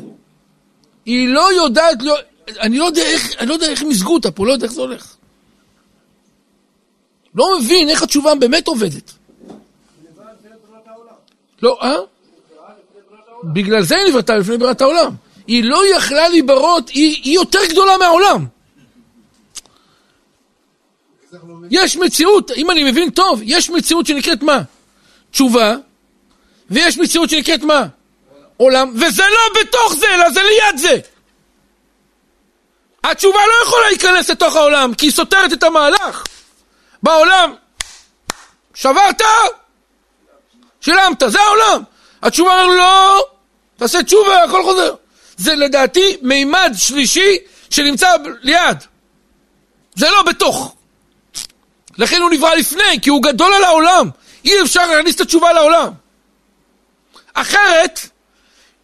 [1.05, 2.16] היא לא יודעת, לא,
[2.61, 4.81] אני לא יודע איך, אני לא יודע איך מיזגו אותה פה, לא יודע איך זה
[4.81, 5.16] הולך.
[7.35, 9.12] לא מבין איך התשובה באמת עובדת.
[11.62, 12.12] לא, אה?
[13.44, 15.14] בגלל זה היא נבראתה לפני בריאת העולם.
[15.46, 18.46] היא לא יכלה להיברות, היא, היא יותר גדולה מהעולם.
[21.70, 24.62] יש מציאות, אם אני מבין טוב, יש מציאות שנקראת מה?
[25.31, 25.74] תשובה,
[26.70, 27.87] ויש מציאות שנקראת מה?
[28.57, 30.98] עולם, וזה לא בתוך זה, אלא זה ליד זה.
[33.05, 36.24] התשובה לא יכולה להיכנס לתוך העולם, כי היא סותרת את המהלך.
[37.02, 37.55] בעולם,
[38.74, 39.22] שברת,
[40.81, 41.83] שילמת, זה העולם.
[42.22, 43.26] התשובה אומרת לא,
[43.83, 44.95] תעשה תשובה, הכל חוזר.
[45.37, 47.38] זה לדעתי מימד שלישי
[47.71, 48.09] שנמצא
[48.42, 48.79] ליד.
[49.95, 50.75] זה לא בתוך.
[51.99, 54.11] לכן הוא נברא לפני, כי הוא גדול על העולם.
[54.45, 55.92] אי אפשר להכניס את התשובה לעולם.
[57.35, 58.01] אחרת,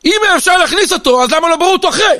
[0.04, 2.18] אם אפשר להכניס אותו, אז למה לא ברור אותו אחרי?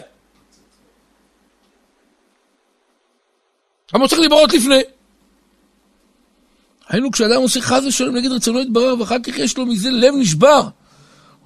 [3.95, 4.83] למה הוא צריך לברות לפני?
[6.88, 10.69] היינו כשאדם עושה חס ושלום נגד רצונו יתברר, ואחר כך יש לו מזה לב נשבר.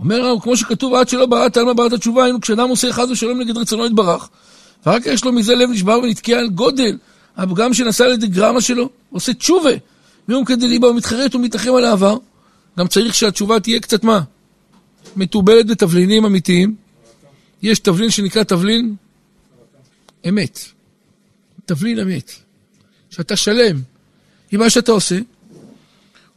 [0.02, 3.56] אומר כמו שכתוב, עד שלא בראת עלמא בראת התשובה, היינו כשאדם עושה חס ושלום נגד
[3.56, 4.28] רצונו יתברך,
[4.86, 6.98] ואחר כך יש לו מזה לב נשבר ונתקע על גודל,
[7.36, 9.70] הפגם שנעשה על ידי גרמה שלו, עושה תשובה.
[10.28, 12.16] מיום כדי ליבה ומתחרט ומתנחם על העבר.
[12.78, 14.20] גם צריך שהתשובה תהיה קצת מה?
[15.16, 16.74] מתובלת בתבלינים אמיתיים.
[17.62, 18.94] יש תבלין שנקרא תבלין
[20.28, 20.58] אמת.
[21.64, 22.32] תבלין אמת.
[23.10, 23.80] שאתה שלם
[24.52, 25.18] עם מה שאתה עושה,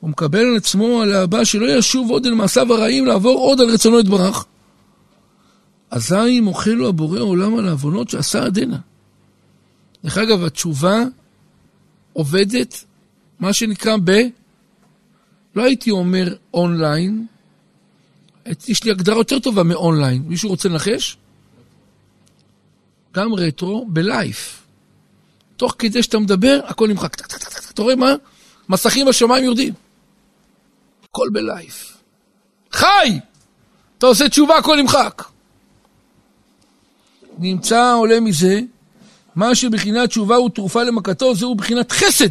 [0.05, 3.69] הוא מקבל על עצמו על הבא שלא ישוב עוד אל מעשיו הרעים לעבור עוד על
[3.69, 4.45] רצונו יתברך.
[5.91, 8.77] אזי מוחל לו הבורא עולם על העוונות שעשה עדנה.
[10.03, 11.03] דרך אגב, התשובה
[12.13, 12.83] עובדת,
[13.39, 14.11] מה שנקרא ב...
[15.55, 17.25] לא הייתי אומר אונליין,
[18.67, 20.23] יש לי הגדרה יותר טובה מאונליין.
[20.27, 21.17] מישהו רוצה לנחש?
[23.13, 24.63] גם רטרו בלייף.
[25.57, 27.15] תוך כדי שאתה מדבר, הכל נמחק.
[27.73, 28.15] אתה רואה מה?
[28.69, 29.73] מסכים בשמיים יורדים.
[31.15, 31.97] הכל בלייף.
[32.71, 33.19] חי!
[33.97, 35.23] אתה עושה תשובה, הכל נמחק.
[37.37, 38.59] נמצא עולה מזה,
[39.35, 42.29] מה שבחינת תשובה הוא תרופה למכתו, זהו בחינת חסד.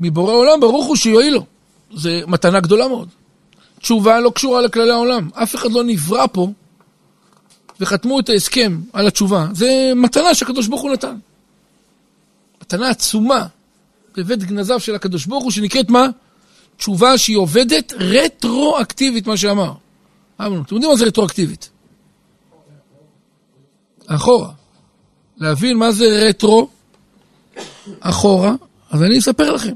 [0.00, 1.46] מבורא עולם ברוך הוא שיועיל לו.
[1.94, 3.08] זה מתנה גדולה מאוד.
[3.80, 5.30] תשובה לא קשורה לכללי העולם.
[5.34, 6.48] אף אחד לא נברא פה
[7.80, 9.46] וחתמו את ההסכם על התשובה.
[9.52, 11.16] זה מתנה שהקדוש ברוך הוא נתן.
[12.62, 13.46] מתנה עצומה
[14.16, 16.08] בבית גנזיו של הקדוש ברוך הוא, שנקראת מה?
[16.78, 19.72] תשובה שהיא עובדת רטרואקטיבית, מה שאמר.
[20.36, 21.70] אתם יודעים מה זה רטרואקטיבית?
[24.06, 24.52] אחורה.
[25.36, 26.68] להבין מה זה רטרו,
[28.00, 28.54] אחורה,
[28.90, 29.74] אז אני אספר לכם.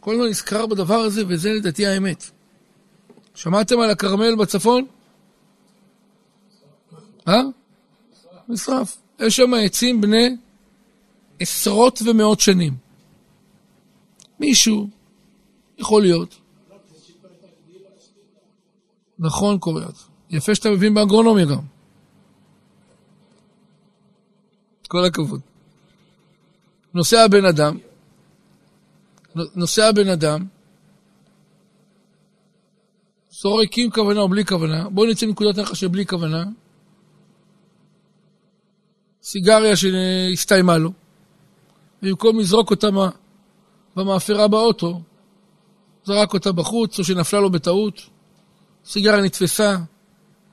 [0.00, 2.30] כל הזמן נזכר בדבר הזה, וזה לדעתי האמת.
[3.34, 4.84] שמעתם על הכרמל בצפון?
[7.28, 7.42] אה?
[8.48, 8.96] נשרף.
[9.20, 10.36] יש שם עצים בני
[11.40, 12.74] עשרות ומאות שנים.
[14.40, 14.88] מישהו,
[15.78, 16.38] יכול להיות.
[19.18, 19.94] נכון, קוריאט.
[20.30, 21.62] יפה שאתה מבין באגרונומיה גם.
[24.88, 25.40] כל הכבוד.
[26.94, 27.78] נוסע בן אדם,
[29.54, 30.46] נוסע בן אדם,
[33.30, 36.44] זורק עם כוונה או בלי כוונה, בואו נצא מנקודת הנחה שבלי כוונה,
[39.22, 40.92] סיגריה שהסתיימה לו,
[42.02, 42.88] במקום לזרוק אותה
[43.96, 45.00] במאפרה באוטו,
[46.04, 48.00] זרק אותה בחוץ, או שנפלה לו בטעות,
[48.84, 49.76] סיגריה נתפסה,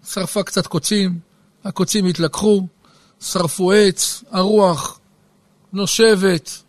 [0.08, 1.20] שרפה קצת קוצים,
[1.64, 2.68] הקוצים התלקחו,
[3.22, 5.00] שרפו עץ, הרוח
[5.74, 6.64] נושבת,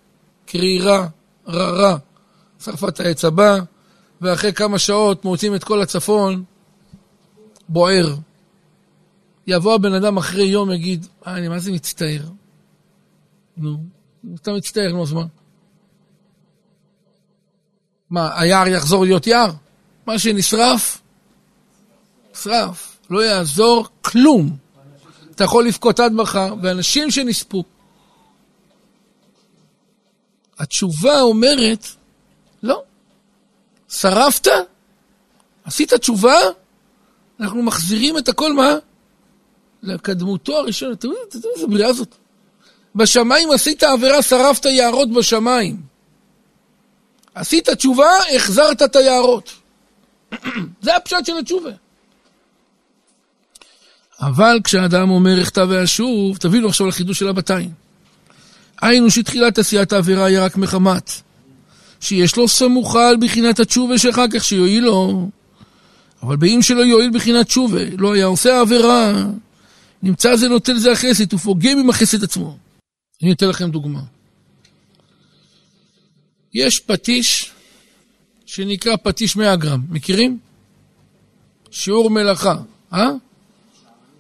[0.47, 1.07] קרירה,
[1.49, 1.97] ררה,
[2.65, 3.59] שרפה את העץ הבא,
[4.21, 6.45] ואחרי כמה שעות מוצאים את כל הצפון
[7.69, 8.15] בוער.
[9.47, 12.23] יבוא הבן אדם אחרי יום, יגיד, אה, אני מה זה מצטער?
[13.57, 13.85] נו,
[14.35, 15.25] אתה מצטער, נו, אז מה?
[18.11, 19.51] מה, היער יחזור להיות יער?
[20.07, 21.01] מה שנשרף,
[22.33, 22.99] נשרף.
[23.11, 24.57] לא יעזור כלום.
[25.31, 27.65] אתה יכול לבכות עד מחר, ואנשים שנספו.
[30.59, 31.87] התשובה אומרת,
[32.63, 32.83] לא.
[33.89, 34.47] שרפת?
[35.65, 36.37] עשית תשובה?
[37.41, 38.75] אנחנו מחזירים את הכל, מה?
[39.83, 40.93] לקדמותו הראשונה.
[40.93, 42.15] אתם יודעים איזה בריאה זאת?
[42.95, 45.90] בשמיים עשית עבירה, שרפת יערות בשמיים.
[47.35, 49.51] עשית תשובה, החזרת את היערות.
[50.83, 51.71] זה הפשט של התשובה.
[54.21, 57.71] אבל כשאדם אומר אחטא ואשוב, תבינו עכשיו לחידוש של הבתיים.
[58.83, 61.11] היינו שתחילת עשיית העבירה היא רק מחמת
[62.01, 65.29] שיש לו סמוכה על בחינת התשובה שאחר כך שיועיל לו.
[66.23, 69.13] אבל באם שלא יועיל בחינת תשובה, לא היה עושה העבירה,
[70.03, 72.57] נמצא זה נוטל זה החסד ופוגם עם החסד עצמו.
[73.23, 74.01] אני אתן לכם דוגמה.
[76.55, 77.53] יש פטיש
[78.47, 80.39] שנקרא פטיש 100 גרם, מכירים?
[81.71, 82.57] שיעור מלאכה,
[82.93, 83.11] אה?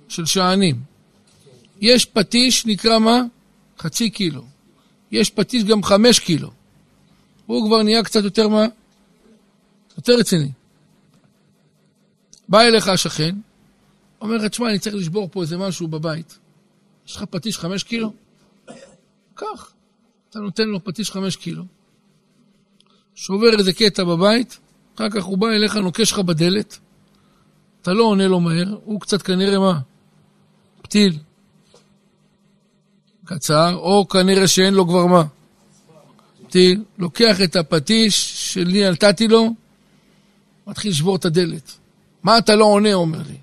[0.08, 0.76] של שענים.
[1.80, 3.22] יש פטיש, נקרא מה?
[3.78, 4.44] חצי קילו.
[5.10, 6.50] יש פטיש גם חמש קילו.
[7.46, 8.66] הוא כבר נהיה קצת יותר מה?
[9.96, 10.50] יותר רציני.
[12.48, 13.34] בא אליך השכן,
[14.20, 16.38] אומר לך, תשמע, אני צריך לשבור פה איזה משהו בבית.
[17.06, 18.12] יש לך פטיש חמש קילו?
[19.34, 19.72] קח.
[20.30, 21.64] אתה נותן לו פטיש חמש קילו.
[23.14, 24.58] שובר איזה קטע בבית,
[24.96, 26.78] אחר כך הוא בא אליך, נוקש לך בדלת.
[27.82, 29.80] אתה לא עונה לו מהר, הוא קצת כנראה מה?
[30.82, 31.18] פתיל.
[33.24, 35.24] קצר, או כנראה שאין לו כבר מה?
[36.46, 36.82] פתיל.
[36.98, 39.54] לוקח את הפטיש שלי נתתי לו,
[40.66, 41.72] מתחיל לשבור את הדלת.
[42.22, 43.36] מה אתה לא עונה, אומר לי.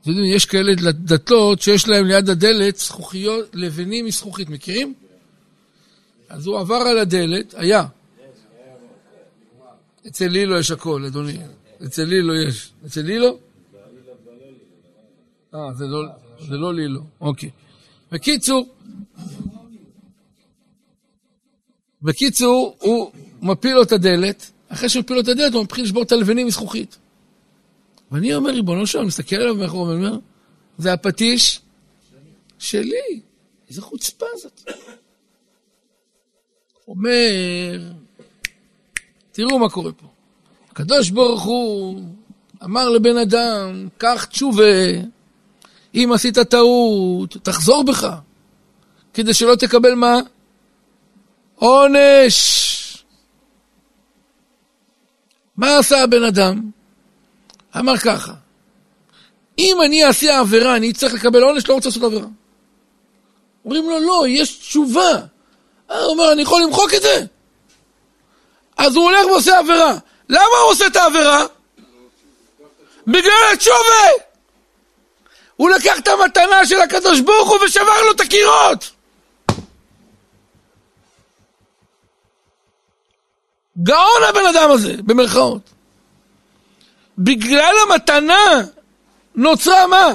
[0.00, 4.94] אתם יודעים, יש כאלה דתות שיש להם ליד הדלת זכוכיות, לבנים מזכוכית, מכירים?
[6.28, 7.84] אז הוא עבר על הדלת, היה.
[10.06, 11.38] אצל לילו יש הכל, אדוני.
[11.84, 12.72] אצל לילו יש.
[12.86, 13.38] אצל לילו?
[15.54, 16.02] אה, זה לא,
[16.38, 17.50] זה לא לילו, אוקיי.
[18.12, 18.68] בקיצור,
[22.02, 26.02] בקיצור, הוא מפיל לו את הדלת, אחרי שהוא מפיל לו את הדלת, הוא מתחיל לשבור
[26.02, 26.98] את הלבנים מזכוכית.
[28.10, 30.18] ואני אומר, ריבונו שלום, מסתכל עליו מאחור ואומר,
[30.78, 31.60] זה הפטיש
[32.58, 33.20] שלי.
[33.68, 34.70] איזה חוצפה זאת.
[36.88, 37.92] אומר,
[39.36, 40.06] תראו מה קורה פה.
[40.70, 42.00] הקדוש ברוך הוא
[42.64, 44.90] אמר לבן אדם, קח תשובה,
[45.94, 48.08] אם עשית טעות, תחזור בך,
[49.14, 50.18] כדי שלא תקבל מה?
[51.54, 53.04] עונש.
[55.56, 56.70] מה עשה הבן אדם?
[57.78, 58.34] אמר ככה,
[59.58, 62.26] אם אני אעשה עבירה, אני צריך לקבל עונש, לא רוצה לעשות עבירה.
[63.64, 65.12] אומרים לו, לא, יש תשובה.
[65.86, 67.26] הוא אומר, אני יכול למחוק את זה?
[68.76, 69.94] אז הוא הולך ועושה עבירה.
[70.28, 71.44] למה הוא עושה את העבירה?
[73.06, 74.24] בגלל התשובה!
[75.56, 78.90] הוא לקח את המתנה של הקדוש ברוך הוא ושבר לו את הקירות!
[83.82, 85.62] גאון הבן אדם הזה, במרכאות.
[87.18, 88.62] בגלל המתנה
[89.34, 90.12] נוצרה מה?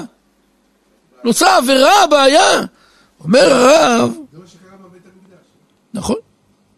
[1.24, 2.60] נוצרה עבירה, בעיה.
[3.24, 4.10] אומר הרב...
[5.94, 6.16] נכון,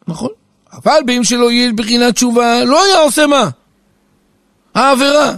[0.08, 0.30] נכון.
[0.74, 3.48] אבל באם שלא יהיה בחינת תשובה, לא היה עושה מה?
[4.74, 5.32] העבירה.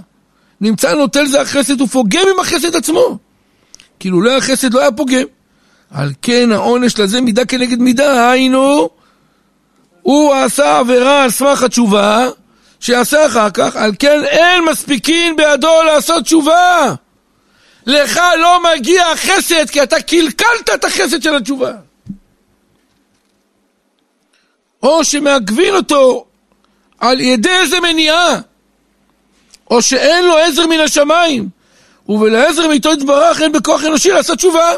[0.61, 3.19] נמצא נוטל זה החסד ופוגם עם החסד עצמו.
[4.01, 5.25] כאילו לא החסד לא היה פוגם.
[5.91, 8.89] על כן העונש לזה מידה כנגד מידה, היינו,
[10.03, 12.29] הוא עשה עבירה על סמך התשובה,
[12.81, 16.95] שיעשה אחר כך, על כן אין מספיקין בידו לעשות תשובה.
[17.87, 21.73] לך לא מגיע החסד, כי אתה קלקלת את החסד של התשובה.
[24.83, 26.25] או שמעכבין אותו
[26.99, 28.41] על ידי איזה מניעה,
[29.71, 31.49] או שאין לו עזר מן השמיים,
[32.09, 34.73] ולעזר מאיתו יתברך אין בכוח אנושי לעשות תשובה.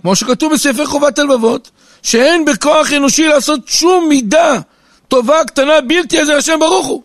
[0.00, 1.70] כמו שכתוב בספר חובת הלבבות,
[2.02, 4.58] שאין בכוח אנושי לעשות שום מידה
[5.08, 7.02] טובה קטנה בלתי עזר השם ברוך הוא.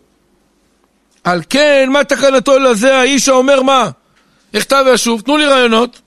[1.24, 3.90] על כן, מה תקנתו לזה האיש האומר מה?
[4.56, 6.00] אכתב ואשוב, תנו לי רעיונות.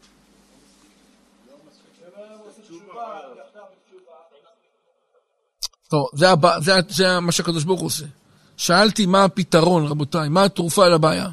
[5.90, 8.06] טוב, זה, הבא, זה, זה מה שהקדוש ברוך הוא עושה.
[8.58, 11.28] שאלתי מה הפתרון, רבותיי, מה התרופה לבעיה?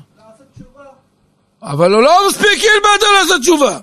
[1.62, 3.78] אבל הוא לא מספיק ילמד לעשות תשובה.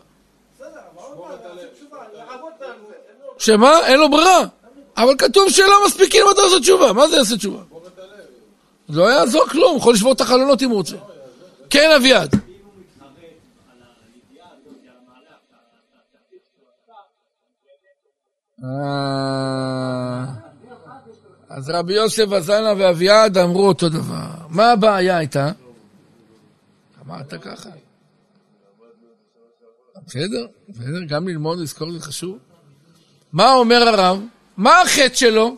[3.38, 3.86] שמה?
[3.86, 4.42] אין לו ברירה.
[4.98, 6.94] אבל כתוב שלא מספיק ילמד לעשות תשובה.
[6.94, 7.64] מה זה יעשה תשובה?
[8.90, 10.96] לא יעזור כלום, יכול לשבור את החלונות אם הוא רוצה.
[11.70, 12.36] כן, אביעד.
[18.64, 19.51] אה...
[21.54, 24.30] אז רבי יוסף וזנה ואביעד אמרו אותו דבר.
[24.50, 25.52] מה הבעיה הייתה?
[27.06, 27.70] אמרת ככה.
[30.08, 32.38] בסדר, בסדר, גם ללמוד, לזכור זה חשוב.
[33.34, 34.22] מה אומר הרב?
[34.58, 35.58] מה החטא שלו?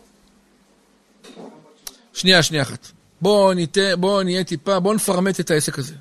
[2.12, 2.86] שנייה, שנייה אחת.
[3.20, 3.52] בואו
[3.98, 5.94] בוא נהיה טיפה, בואו נפרמט את העסק הזה.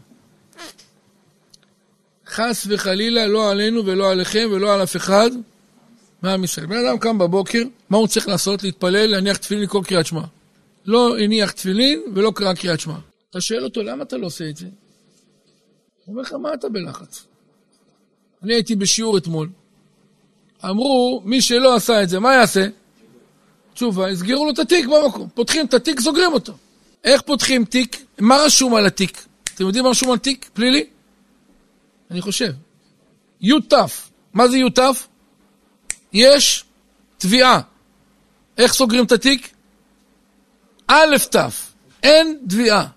[2.27, 5.29] חס וחלילה, לא עלינו ולא עליכם ולא על אף אחד.
[6.23, 6.65] מעם ישראל.
[6.65, 8.63] בן אדם קם בבוקר, מה הוא צריך לעשות?
[8.63, 10.21] להתפלל, להניח תפילין, לקרוא קריאת שמע.
[10.85, 12.95] לא הניח תפילין ולא קרא קריאת שמע.
[13.29, 14.65] אתה שואל אותו, למה אתה לא עושה את זה?
[14.65, 17.25] הוא אומר לך, מה אתה בלחץ?
[18.43, 19.49] אני הייתי בשיעור אתמול.
[20.65, 22.67] אמרו, מי שלא עשה את זה, מה יעשה?
[23.73, 25.29] תשובה, יסגרו לו את התיק במקום.
[25.33, 26.53] פותחים את התיק, סוגרים אותו.
[27.03, 28.05] איך פותחים תיק?
[28.19, 29.25] מה רשום על התיק?
[29.43, 30.85] אתם יודעים מה רשום על תיק פלילי?
[32.11, 32.53] אני חושב.
[33.41, 33.73] י"ת.
[34.33, 34.79] מה זה י"ת?
[36.13, 36.63] יש
[37.17, 37.59] תביעה.
[38.57, 39.53] איך סוגרים את התיק?
[40.87, 41.35] א' ת',
[42.03, 42.87] אין תביעה.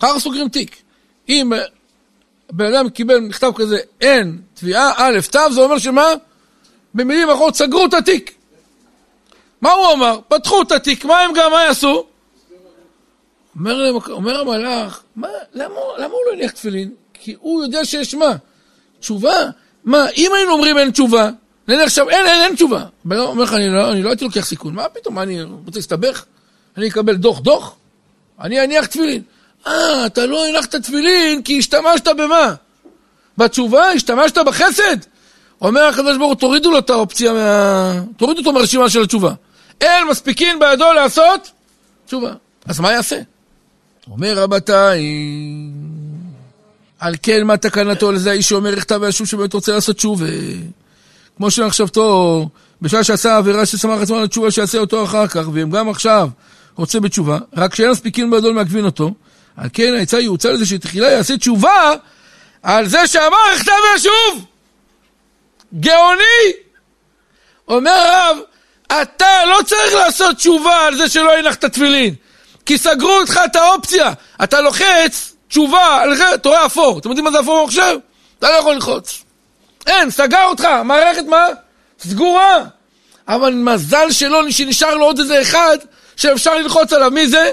[0.00, 0.82] ככה סוגרים תיק.
[1.28, 1.58] אם אה,
[2.52, 6.06] בן אדם קיבל מכתב כזה, אין תביעה, א', תו, זה אומר שמה?
[6.94, 8.34] במילים אחרות סגרו את התיק.
[9.60, 10.20] מה הוא אמר?
[10.28, 12.06] פתחו את התיק, מה הם גם, מה יעשו?
[13.56, 16.90] אומר, אומר המלאך, מה, למה, למה הוא לא הניח תפילין?
[17.14, 18.36] כי הוא יודע שיש מה?
[19.00, 19.34] תשובה?
[19.84, 21.30] מה, אם היינו אומרים אין תשובה,
[21.70, 22.84] נניח עכשיו, אין, אין, אין תשובה.
[23.10, 26.24] אומר לך, אני לא, אני לא הייתי לוקח סיכון, מה פתאום, מה, אני רוצה להסתבך?
[26.76, 27.74] אני אקבל דוח דוח?
[28.40, 29.22] אני אניח תפילין.
[29.66, 32.54] אה, אתה לא הנחת תפילין כי השתמשת במה?
[33.38, 33.90] בתשובה?
[33.90, 34.96] השתמשת בחסד?
[35.60, 37.92] אומר הקדוש ברוך הוא, תורידו לו את האופציה מה...
[38.16, 39.32] תורידו אותו מהרשימה של התשובה.
[39.80, 41.50] אין מספיקין בידו לעשות
[42.06, 42.32] תשובה.
[42.66, 43.20] אז מה יעשה?
[44.10, 45.02] אומר רבותיי,
[46.98, 50.26] על כן מה תקנתו לזה האיש שאומר יכתב וישוב שבאמת רוצה לעשות תשובה.
[51.40, 52.48] כמו שמחשבתו,
[52.82, 56.28] בשעה שעשה עבירה ששמח עצמו על התשובה שיעשה אותו אחר כך, ואם גם עכשיו
[56.76, 59.14] רוצה בתשובה, רק שאין מספיקים בידו למעכבין אותו,
[59.56, 61.92] על כן העצה יעוצה לזה שתחילה יעשה תשובה
[62.62, 64.44] על זה שאמר יכתב וישוב.
[65.80, 66.52] גאוני!
[67.68, 68.38] אומר הרב,
[68.86, 72.14] אתה לא צריך לעשות תשובה על זה שלא הנחת תפילין,
[72.66, 74.12] כי סגרו איתך את האופציה.
[74.44, 76.12] אתה לוחץ תשובה על
[76.44, 76.98] רואה אפור.
[76.98, 77.96] אתם יודעים מה זה אפור במחשב?
[78.38, 79.29] אתה לא יכול ללחוץ.
[79.86, 81.46] אין, סגר אותך, מערכת מה?
[82.00, 82.64] סגורה.
[83.28, 85.78] אבל מזל שלא, שנשאר לו עוד איזה אחד
[86.16, 87.10] שאפשר ללחוץ עליו.
[87.10, 87.50] מי זה?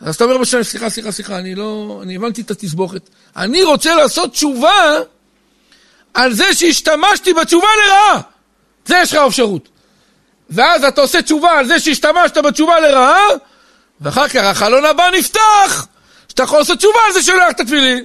[0.00, 2.00] אז אתה אומר בשם, סליחה, סליחה, סליחה, אני לא...
[2.02, 3.08] אני הבנתי את התסבוכת.
[3.36, 4.98] אני רוצה לעשות תשובה
[6.14, 8.20] על זה שהשתמשתי בתשובה לרעה.
[8.86, 9.68] זה יש לך אפשרות.
[10.50, 13.26] ואז אתה עושה תשובה על זה שהשתמשת בתשובה לרעה,
[14.00, 15.86] ואחר כך החלון הבא נפתח,
[16.28, 18.04] שאתה יכול לעשות תשובה על זה שלא הלכת תפילין.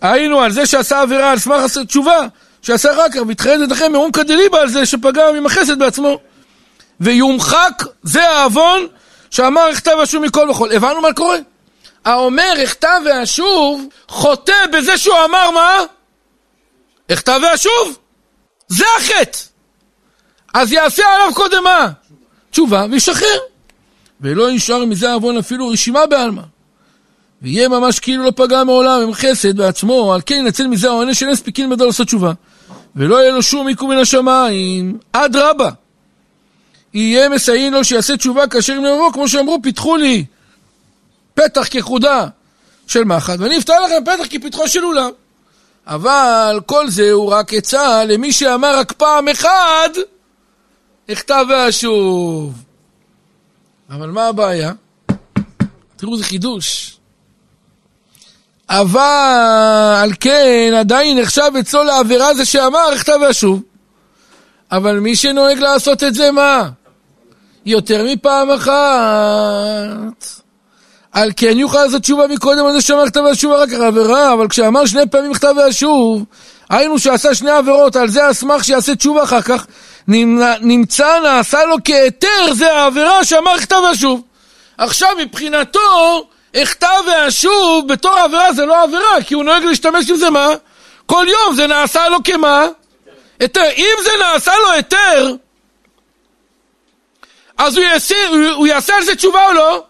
[0.00, 2.26] היינו על זה שעשה עבירה על סמך תשובה,
[2.62, 6.18] שעשה כך, והתחייד לדחם מאום כדליבה על זה שפגע עם החסד בעצמו.
[7.00, 8.86] ויומחק זה העוון
[9.30, 10.72] שאמר הכתב ואשוב מכל וכל.
[10.72, 11.38] הבנו מה קורה?
[12.04, 15.76] האומר הכתב ואשוב חוטא בזה שהוא אמר מה?
[17.10, 17.98] הכתב ואשוב.
[18.68, 19.38] זה החטא.
[20.54, 21.88] אז יעשה עליו קודם מה?
[22.50, 23.38] תשובה וישחרר.
[24.20, 26.42] ולא נשאר מזה עוון אפילו רשימה בעלמא.
[27.42, 31.30] ויהיה ממש כאילו לא פגע מעולם עם חסד בעצמו, על כן ינצל מזה העונש שאין
[31.30, 32.32] מספיקים בידו לעשות תשובה.
[32.98, 35.70] ולא יהיה לו שום עיכוב מן השמיים, אדרבה.
[36.94, 40.24] יהיה מסייעים לו שיעשה תשובה כאשר אם נבוא, כמו שאמרו, פיתחו לי
[41.34, 42.26] פתח כחודה
[42.86, 45.10] של מחט, ואני אפתח לכם פתח כפתחו של אולם.
[45.86, 49.88] אבל כל זה הוא רק עצה למי שאמר רק פעם אחד,
[51.12, 52.52] אכתב ואשוב.
[53.90, 54.72] אבל מה הבעיה?
[55.96, 56.97] תראו, זה חידוש.
[58.70, 63.62] אבל כן עדיין נחשב אצלו לעבירה זה שאמר אכתב ואשוב.
[64.72, 66.68] אבל מי שנוהג לעשות את זה, מה?
[67.66, 70.24] יותר מפעם אחת.
[71.12, 74.86] על כן יוכל לעשות תשובה מקודם על זה שאמר כתב ואשוב רק עבירה, אבל כשאמר
[74.86, 76.24] שני פעמים כתב ואשוב,
[76.70, 79.66] היינו שעשה שני עבירות, על זה אשמח שיעשה תשובה אחר כך,
[80.60, 84.22] נמצא נעשה לו כהיתר, זה העבירה שאמר כתב ואשוב.
[84.78, 90.30] עכשיו מבחינתו, הכתב ואשוב בתור עבירה זה לא עבירה, כי הוא נוהג להשתמש עם זה
[90.30, 90.48] מה?
[91.06, 92.66] כל יום זה נעשה לו כמה?
[93.40, 93.70] היתר.
[93.76, 95.34] אם זה נעשה לו היתר,
[97.58, 99.84] אז הוא יעשה, הוא, הוא יעשה על זה תשובה או לא?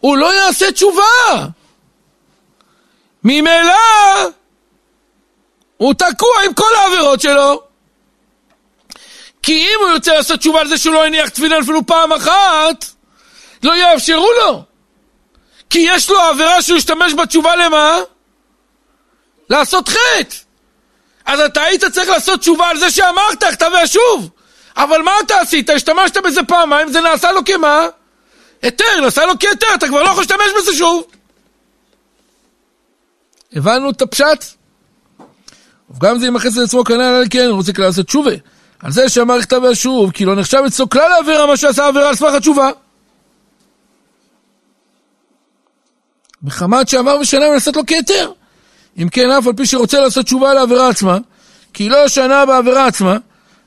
[0.00, 1.02] הוא לא יעשה תשובה.
[3.24, 3.72] ממילא
[5.76, 7.62] הוא תקוע עם כל העבירות שלו.
[9.42, 12.84] כי אם הוא ירצה לעשות תשובה על זה שהוא לא הניח תפילין אפילו פעם אחת,
[13.62, 14.69] לא יאפשרו לו.
[15.70, 17.98] כי יש לו עבירה שהוא ישתמש בתשובה למה?
[19.50, 20.36] לעשות חטא.
[21.26, 24.30] אז אתה היית צריך לעשות תשובה על זה שאמרת, כתב ואשוב.
[24.76, 25.70] אבל מה אתה עשית?
[25.70, 27.86] השתמשת בזה פעמיים, זה נעשה לו כמה?
[28.62, 31.04] היתר, נעשה לו כהיתר, אתה כבר לא יכול להשתמש בזה שוב.
[33.52, 34.44] הבנו את הפשט?
[35.90, 38.30] וגם זה ימחס את עצמו כנראה על כן, רוצה כלל לעשות תשובה.
[38.82, 42.14] על זה שאמר כתב ואשוב, כי לא נחשב אצלו כלל העבירה מה שעשה עבירה על
[42.14, 42.70] סמך התשובה.
[46.42, 48.32] מחמת שאמר ושנה ולעשות לו כהיתר.
[48.98, 51.18] אם כן, אף על פי שרוצה לעשות תשובה על העבירה עצמה,
[51.72, 53.16] כי לא שנה בעבירה עצמה,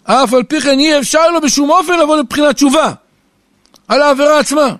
[0.03, 2.91] אף על פי כן אי אפשר לו בשום אופן לבוא לבחינת תשובה
[3.88, 4.76] על העבירה עצמה.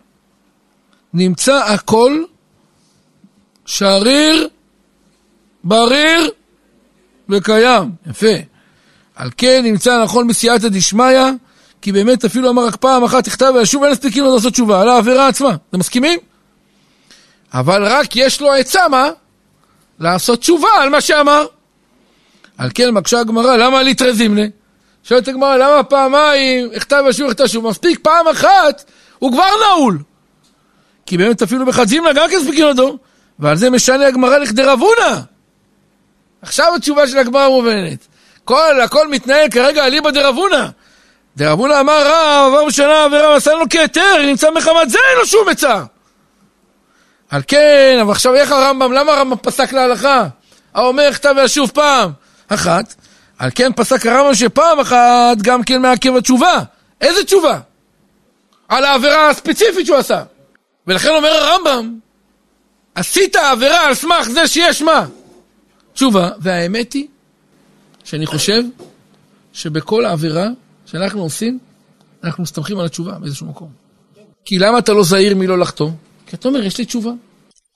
[1.14, 2.24] נמצא הכל
[3.66, 4.48] שריר,
[5.64, 6.32] בריר
[7.30, 7.92] וקיים.
[8.10, 8.28] יפה.
[9.16, 11.20] על כן נמצא נכון בסייעתא דשמיא,
[11.82, 14.90] כי באמת אפילו אמר רק פעם אחת תכתב וישוב ואין מספיקים לו לעשות תשובה על
[14.90, 15.56] העבירה עצמה.
[15.70, 16.20] אתם מסכימים?
[17.54, 19.10] אבל רק יש לו עצה, מה?
[20.00, 21.46] לעשות תשובה על מה שאמר.
[22.58, 24.42] על כן מקשה הגמרא, למה ליטרי זימנה?
[25.04, 28.84] שואלת הגמרא, למה פעמיים, הכתב ושוב, הכתב ושוב, מספיק פעם אחת,
[29.20, 30.00] הוא כבר נעול.
[31.06, 32.98] כי באמת אפילו בחד זימנה גם כן ספיקים לדור.
[33.40, 35.20] ועל זה משנה הגמרא לכדי רב הונא.
[36.42, 38.08] עכשיו התשובה של הגמרא מובנת.
[38.46, 40.68] כל, הכל מתנהל כרגע אליבא דרב הונא.
[41.38, 45.26] דרב הונא אמר רב, עבר בשנה עבירה ועשה לנו כהיתר, נמצא מחמת זה אין לו
[45.26, 45.84] שום עצה.
[47.34, 50.28] על כן, אבל עכשיו איך הרמב"ם, למה הרמב"ם פסק להלכה?
[50.74, 52.12] האומר כתב וישוב פעם
[52.48, 52.96] אחת.
[53.38, 56.60] על כן פסק הרמב"ם שפעם אחת גם כן מעכב התשובה.
[57.02, 57.60] איזה תשובה?
[58.68, 60.24] על העבירה הספציפית שהוא עשה.
[60.88, 62.00] ולכן אומר הרמב"ם,
[62.96, 65.06] עשית עבירה על סמך זה שיש מה?
[65.94, 67.08] תשובה, והאמת היא
[68.04, 68.62] שאני חושב
[69.54, 70.48] שבכל העבירה
[70.86, 71.60] שאנחנו עושים,
[72.24, 73.70] אנחנו מסתמכים על התשובה באיזשהו מקום.
[74.46, 75.90] כי למה אתה לא זהיר מלא לחטוא?
[76.34, 77.12] כי אתה אומר, יש לי תשובה.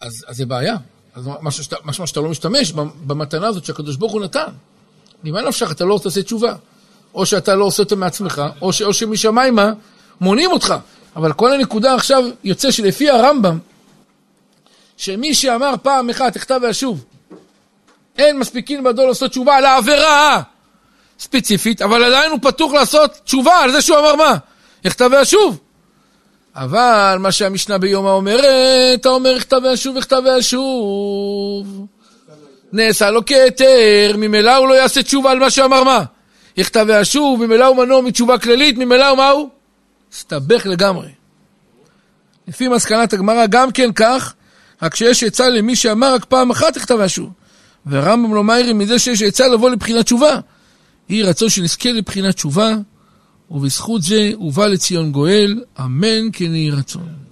[0.01, 0.75] אז, אז זה בעיה.
[1.15, 2.71] אז משהו שאתה, משהו שאתה לא משתמש
[3.05, 4.51] במתנה הזאת שהקדוש ברוך הוא נתן.
[5.23, 6.55] ממה נפשך, אתה לא תעשה תשובה.
[7.13, 9.71] או שאתה לא עושה אותה מעצמך, או, ש, או שמשמיימה
[10.21, 10.75] מונעים אותך.
[11.15, 13.59] אבל כל הנקודה עכשיו יוצא שלפי הרמב"ם,
[14.97, 17.05] שמי שאמר פעם אחת, תכתב ואשוב,
[18.17, 20.41] אין מספיקים בדו לעשות תשובה על העבירה
[21.19, 24.37] ספציפית, אבל עדיין הוא פתוח לעשות תשובה על זה שהוא אמר מה?
[24.85, 25.59] יכתב ואשוב.
[26.57, 31.85] אבל מה שהמשנה ביומא אומרת, האומר יכתב ואשוב, יכתב ואשוב.
[32.73, 36.03] נעשה לו כהיתר, ממילא הוא לא יעשה תשובה על מה שאמר מה?
[36.57, 39.49] יכתב ואשוב, ממילא הוא מנוע מתשובה כללית, ממילא הוא מה הוא?
[40.13, 41.07] הסתבך לגמרי.
[42.47, 44.33] לפי מסקנת הגמרא גם כן כך,
[44.81, 47.29] רק שיש עצה למי שאמר רק פעם אחת יכתב ואשוב.
[47.85, 50.39] והרמב"ם לא מאירי מזה שיש עצה לבוא לבחינת תשובה.
[51.09, 52.75] יהי רצון שנזכה לבחינת תשובה,
[53.51, 57.26] ובזכות זה ובא לציון גואל, אמן כן יהי רצון.